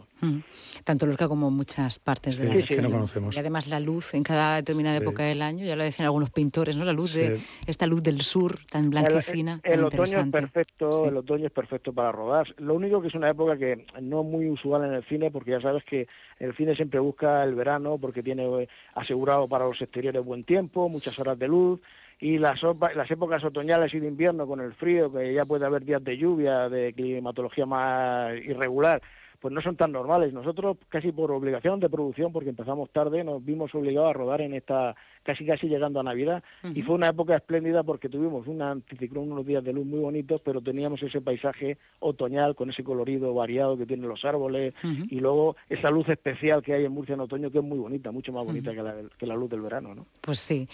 Tanto 0.84 1.06
Lorca 1.06 1.28
como 1.28 1.50
muchas 1.50 2.00
partes 2.00 2.38
de 2.38 2.46
la 2.46 2.54
región. 2.54 2.92
conocemos. 2.92 3.36
Y 3.36 3.40
además 3.40 3.68
la 3.68 3.80
luz 3.80 4.14
en 4.14 4.24
cada 4.24 4.58
determinada 4.58 4.98
época 4.98 5.24
del 5.24 5.42
año, 5.42 5.66
ya 5.66 5.76
lo 5.76 5.84
decían 5.84 6.06
algunos 6.06 6.32
pintores, 6.32 6.76
¿no? 6.76 6.84
La 6.86 6.94
luz 6.94 7.14
de 7.14 7.40
esta 7.66 7.88
luz 7.88 8.04
del 8.04 8.22
sur 8.22 8.56
tan 8.70 8.90
blanquecina. 8.90 9.62
El, 9.64 9.80
el 9.80 9.84
otoño 9.86 10.20
es 10.20 10.30
perfecto, 10.30 11.06
el 11.06 11.18
otoño 11.18 11.46
es 11.48 11.52
perfecto 11.52 11.94
para 11.94 12.12
rodar. 12.12 12.54
Lo 12.58 12.74
único 12.74 13.02
que 13.02 13.08
es 13.08 13.16
una 13.20 13.30
época 13.30 13.58
que 13.58 13.86
no 14.02 14.24
muy 14.24 14.50
usual 14.50 14.86
en 14.86 14.94
el 14.94 15.04
cine, 15.04 15.30
porque 15.30 15.52
ya 15.52 15.62
sabes 15.62 15.84
que 15.84 16.08
el 16.40 16.56
cine 16.56 16.76
siempre 16.76 17.00
busca 17.00 17.44
el 17.44 17.54
verano 17.54 17.98
porque 18.00 18.24
tiene 18.24 18.46
eh, 18.64 18.68
asegurado 18.96 19.48
para 19.48 19.66
los 19.66 19.82
exteriores 19.82 20.24
buen 20.26 20.44
tiempo, 20.44 20.90
muchas 20.90 21.18
horas 21.20 21.38
de 21.38 21.48
luz 21.48 21.80
y 22.20 22.38
las, 22.38 22.60
las 22.96 23.12
épocas 23.12 23.44
otoñales 23.44 23.94
y 23.94 24.00
de 24.00 24.08
invierno 24.08 24.46
con 24.46 24.60
el 24.60 24.74
frío, 24.74 25.12
que 25.12 25.34
ya 25.34 25.46
puede 25.46 25.66
haber 25.66 25.86
días 25.86 26.04
de 26.04 26.18
lluvia, 26.18 26.68
de 26.68 26.94
climatología 26.94 27.66
más 27.66 28.36
irregular, 28.36 29.02
pues 29.40 29.54
no 29.54 29.62
son 29.62 29.78
tan 29.78 29.94
normales. 29.94 30.34
Nosotros 30.34 30.78
casi 30.90 31.12
por 31.12 31.32
obligación 31.32 31.80
de 31.80 31.90
producción, 31.90 32.34
porque 32.34 32.50
empezamos 32.50 32.90
tarde, 32.92 33.24
nos 33.24 33.44
vimos 33.44 33.74
obligados 33.74 34.10
a 34.10 34.14
rodar 34.14 34.42
en 34.42 34.54
esta 34.54 34.96
casi 35.24 35.46
casi 35.46 35.68
llegando 35.68 36.00
a 36.00 36.04
Navidad 36.04 36.44
y 36.74 36.82
fue 36.82 36.96
una 36.96 37.10
época 37.10 37.36
espléndida 37.36 37.84
porque 37.84 38.10
tuvimos 38.10 38.48
un 38.48 38.62
anticiclón, 38.62 39.32
unos 39.32 39.46
días 39.46 39.64
de 39.64 39.74
luz 39.74 39.86
muy 39.86 40.00
bonitos, 40.00 40.42
pero 40.42 40.62
teníamos 40.62 41.02
ese 41.04 41.22
paisaje 41.22 41.78
otoñal 42.00 42.56
con 42.56 42.70
ese 42.70 42.84
colorido 42.84 43.34
variado 43.34 43.78
que 43.78 43.86
tienen 43.86 44.10
los 44.10 44.24
árboles 44.26 44.74
y 44.84 45.20
luego 45.20 45.56
esa 45.70 45.90
luz 45.90 46.08
especial 46.10 46.62
que 46.62 46.74
hay 46.74 46.86
en 46.86 46.92
Murcia 46.92 47.14
en 47.14 47.22
otoño 47.22 47.52
que 47.52 47.60
es 47.60 47.64
muy 47.64 47.78
bonita, 47.78 48.12
mucho 48.12 48.32
más 48.32 48.46
bonita 48.46 48.72
que, 48.72 48.82
la, 48.82 48.96
que, 49.18 49.26
la, 49.26 49.36
luz 49.36 49.50
del 49.50 49.62
verano, 49.62 49.94
¿no? 49.94 50.06
Pues 50.22 50.40
sí. 50.40 50.68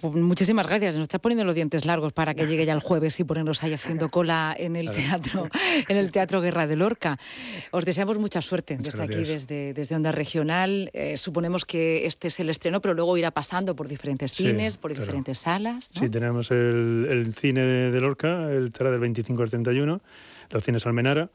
Pues 0.00 0.14
muchísimas 0.14 0.66
gracias. 0.66 0.94
Nos 0.94 1.02
está 1.02 1.18
poniendo 1.18 1.44
los 1.44 1.54
dientes 1.54 1.84
largos 1.84 2.12
para 2.12 2.34
que 2.34 2.46
llegue 2.46 2.64
ya 2.64 2.72
el 2.72 2.80
jueves 2.80 3.18
y 3.20 3.24
ponernos 3.24 3.62
ahí 3.62 3.72
haciendo 3.72 4.08
cola 4.10 4.54
en 4.58 4.76
el 4.76 4.90
teatro, 4.92 5.48
en 5.88 5.96
el 5.96 6.10
Teatro 6.12 6.40
Guerra 6.40 6.66
de 6.66 6.76
Lorca. 6.76 7.18
Os 7.72 7.84
deseamos 7.84 8.18
mucha 8.18 8.40
suerte 8.40 8.76
desde 8.76 9.02
aquí, 9.02 9.24
desde, 9.24 9.74
desde 9.74 9.96
Onda 9.96 10.12
Regional. 10.12 10.90
Eh, 10.92 11.16
suponemos 11.16 11.64
que 11.64 12.06
este 12.06 12.28
es 12.28 12.40
el 12.40 12.50
estreno, 12.50 12.80
pero 12.80 12.94
luego 12.94 13.16
irá 13.16 13.30
pasando 13.30 13.74
por 13.74 13.87
diferentes 13.88 14.32
cines, 14.32 14.76
por 14.76 14.94
diferentes 14.94 15.38
salas. 15.38 15.90
Sí, 15.92 16.08
tenemos 16.08 16.50
el, 16.50 17.34
cine 17.38 17.62
de, 17.62 18.00
Lorca, 18.00 18.50
el 18.50 18.66
estará 18.66 18.90
del 18.90 19.00
25 19.00 19.42
al 19.42 19.50
31, 19.50 20.00
los 20.50 20.62
cines 20.62 20.86
Almenara, 20.86 21.30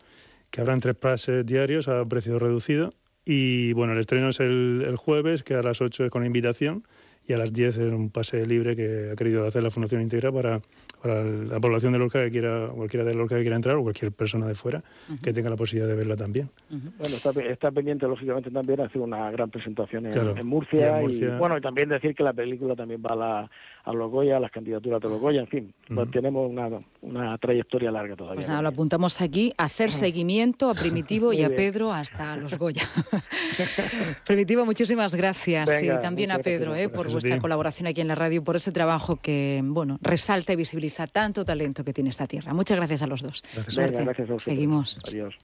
que 0.50 0.62
habrán 0.62 0.80
tres 0.80 0.96
pases 0.96 1.46
diarios 1.46 1.88
a 1.88 2.06
precio 2.06 2.40
reducido. 2.40 2.94
Y 3.26 3.74
bueno, 3.74 3.94
el 3.94 4.00
estreno 4.00 4.30
es 4.30 4.40
el, 4.40 4.84
el 4.86 4.98
jueves, 4.98 5.44
que 5.44 5.56
a 5.56 5.62
las 5.62 5.82
8 5.82 6.06
es 6.06 6.12
con 6.12 6.26
invitación 6.26 6.84
y 7.28 7.34
a 7.34 7.38
las 7.38 7.54
10 7.54 7.78
es 7.78 7.92
un 7.92 8.10
pase 8.10 8.46
libre 8.46 8.76
que 8.76 9.12
ha 9.14 9.16
querido 9.16 9.46
hacer 9.46 9.64
la 9.64 9.70
Fundación 9.70 10.02
Integra 10.02 10.32
para, 10.32 10.62
para 11.02 11.24
la 11.24 11.60
población 11.60 11.94
de 11.94 12.00
Lorca 12.00 12.24
que 12.24 12.32
quiera, 12.32 12.68
cualquiera 12.68 13.06
de 13.06 13.16
Lorca 13.16 13.36
que 13.36 13.42
quiera 13.42 13.56
entrar 13.56 13.76
o 13.78 13.84
cualquier 13.84 14.12
persona 14.12 14.46
de 14.46 14.56
fuera 14.56 14.84
que 15.22 15.32
tenga 15.32 15.50
la 15.50 15.56
posibilidad 15.56 15.88
de 15.88 15.96
verla 15.96 16.16
también. 16.16 16.50
Bueno, 16.70 17.16
está, 17.16 17.72
pendiente 17.72 18.08
lógicamente 18.08 18.52
también 18.52 18.82
hacer 18.82 19.02
una 19.02 19.32
gran 19.32 19.50
presentación 19.50 20.06
en, 20.08 20.48
Murcia, 20.48 21.02
y 21.02 21.26
bueno, 21.38 21.58
y 21.58 21.62
también 21.62 21.90
decir 21.90 22.14
que 22.14 22.24
la 22.24 22.34
película 22.34 22.76
también 22.76 23.02
va 23.02 23.14
a, 23.14 23.16
la, 23.16 23.52
a 23.86 23.94
los 23.94 24.12
Goya, 24.12 24.38
a 24.38 24.40
las 24.40 24.52
candidaturas 24.52 25.02
de 25.02 25.10
los 25.10 25.20
Goya, 25.20 25.42
en 25.42 25.48
fin, 25.48 25.74
pues 25.94 26.12
tenemos 26.12 26.50
una, 26.50 26.70
una, 27.04 27.38
trayectoria 27.38 27.92
larga 27.92 28.16
todavía. 28.16 28.46
Pues 28.46 28.62
lo 28.62 28.68
apuntamos 28.68 29.22
aquí, 29.22 29.54
hacer 29.58 29.92
seguimiento 29.92 30.70
a 30.70 30.74
Primitivo 30.74 31.34
y 31.34 31.44
a 31.44 31.50
Pedro 31.50 31.92
hasta 31.92 32.36
los 32.38 32.58
Goya. 32.58 32.84
Primitivo, 34.26 34.66
muchísimas 34.66 35.14
gracias 35.14 35.70
y 35.82 35.88
también 36.02 36.32
a 36.32 36.40
Pedro 36.40 36.76
eh, 36.76 36.90
por 36.90 37.12
vuestra 37.12 37.40
colaboración 37.40 37.88
aquí 37.88 38.02
en 38.02 38.08
la 38.08 38.16
radio, 38.16 38.44
por 38.44 38.56
ese 38.56 38.72
trabajo 38.72 39.18
que 39.18 39.62
bueno 39.64 40.00
resalta 40.02 40.54
y 40.54 40.56
visibiliza 40.56 41.08
tanto 41.08 41.46
talento 41.46 41.84
que 41.84 41.94
tiene 41.94 42.10
esta 42.10 42.28
tierra. 42.28 42.54
Muchas 42.54 42.78
gracias 42.78 43.02
a 43.02 43.08
los 43.08 43.22
dos. 43.22 43.44
Gracias, 43.54 43.92
gracias 43.92 44.30
a 44.30 44.40
Seguimos. 44.40 45.00
Adiós. 45.08 45.32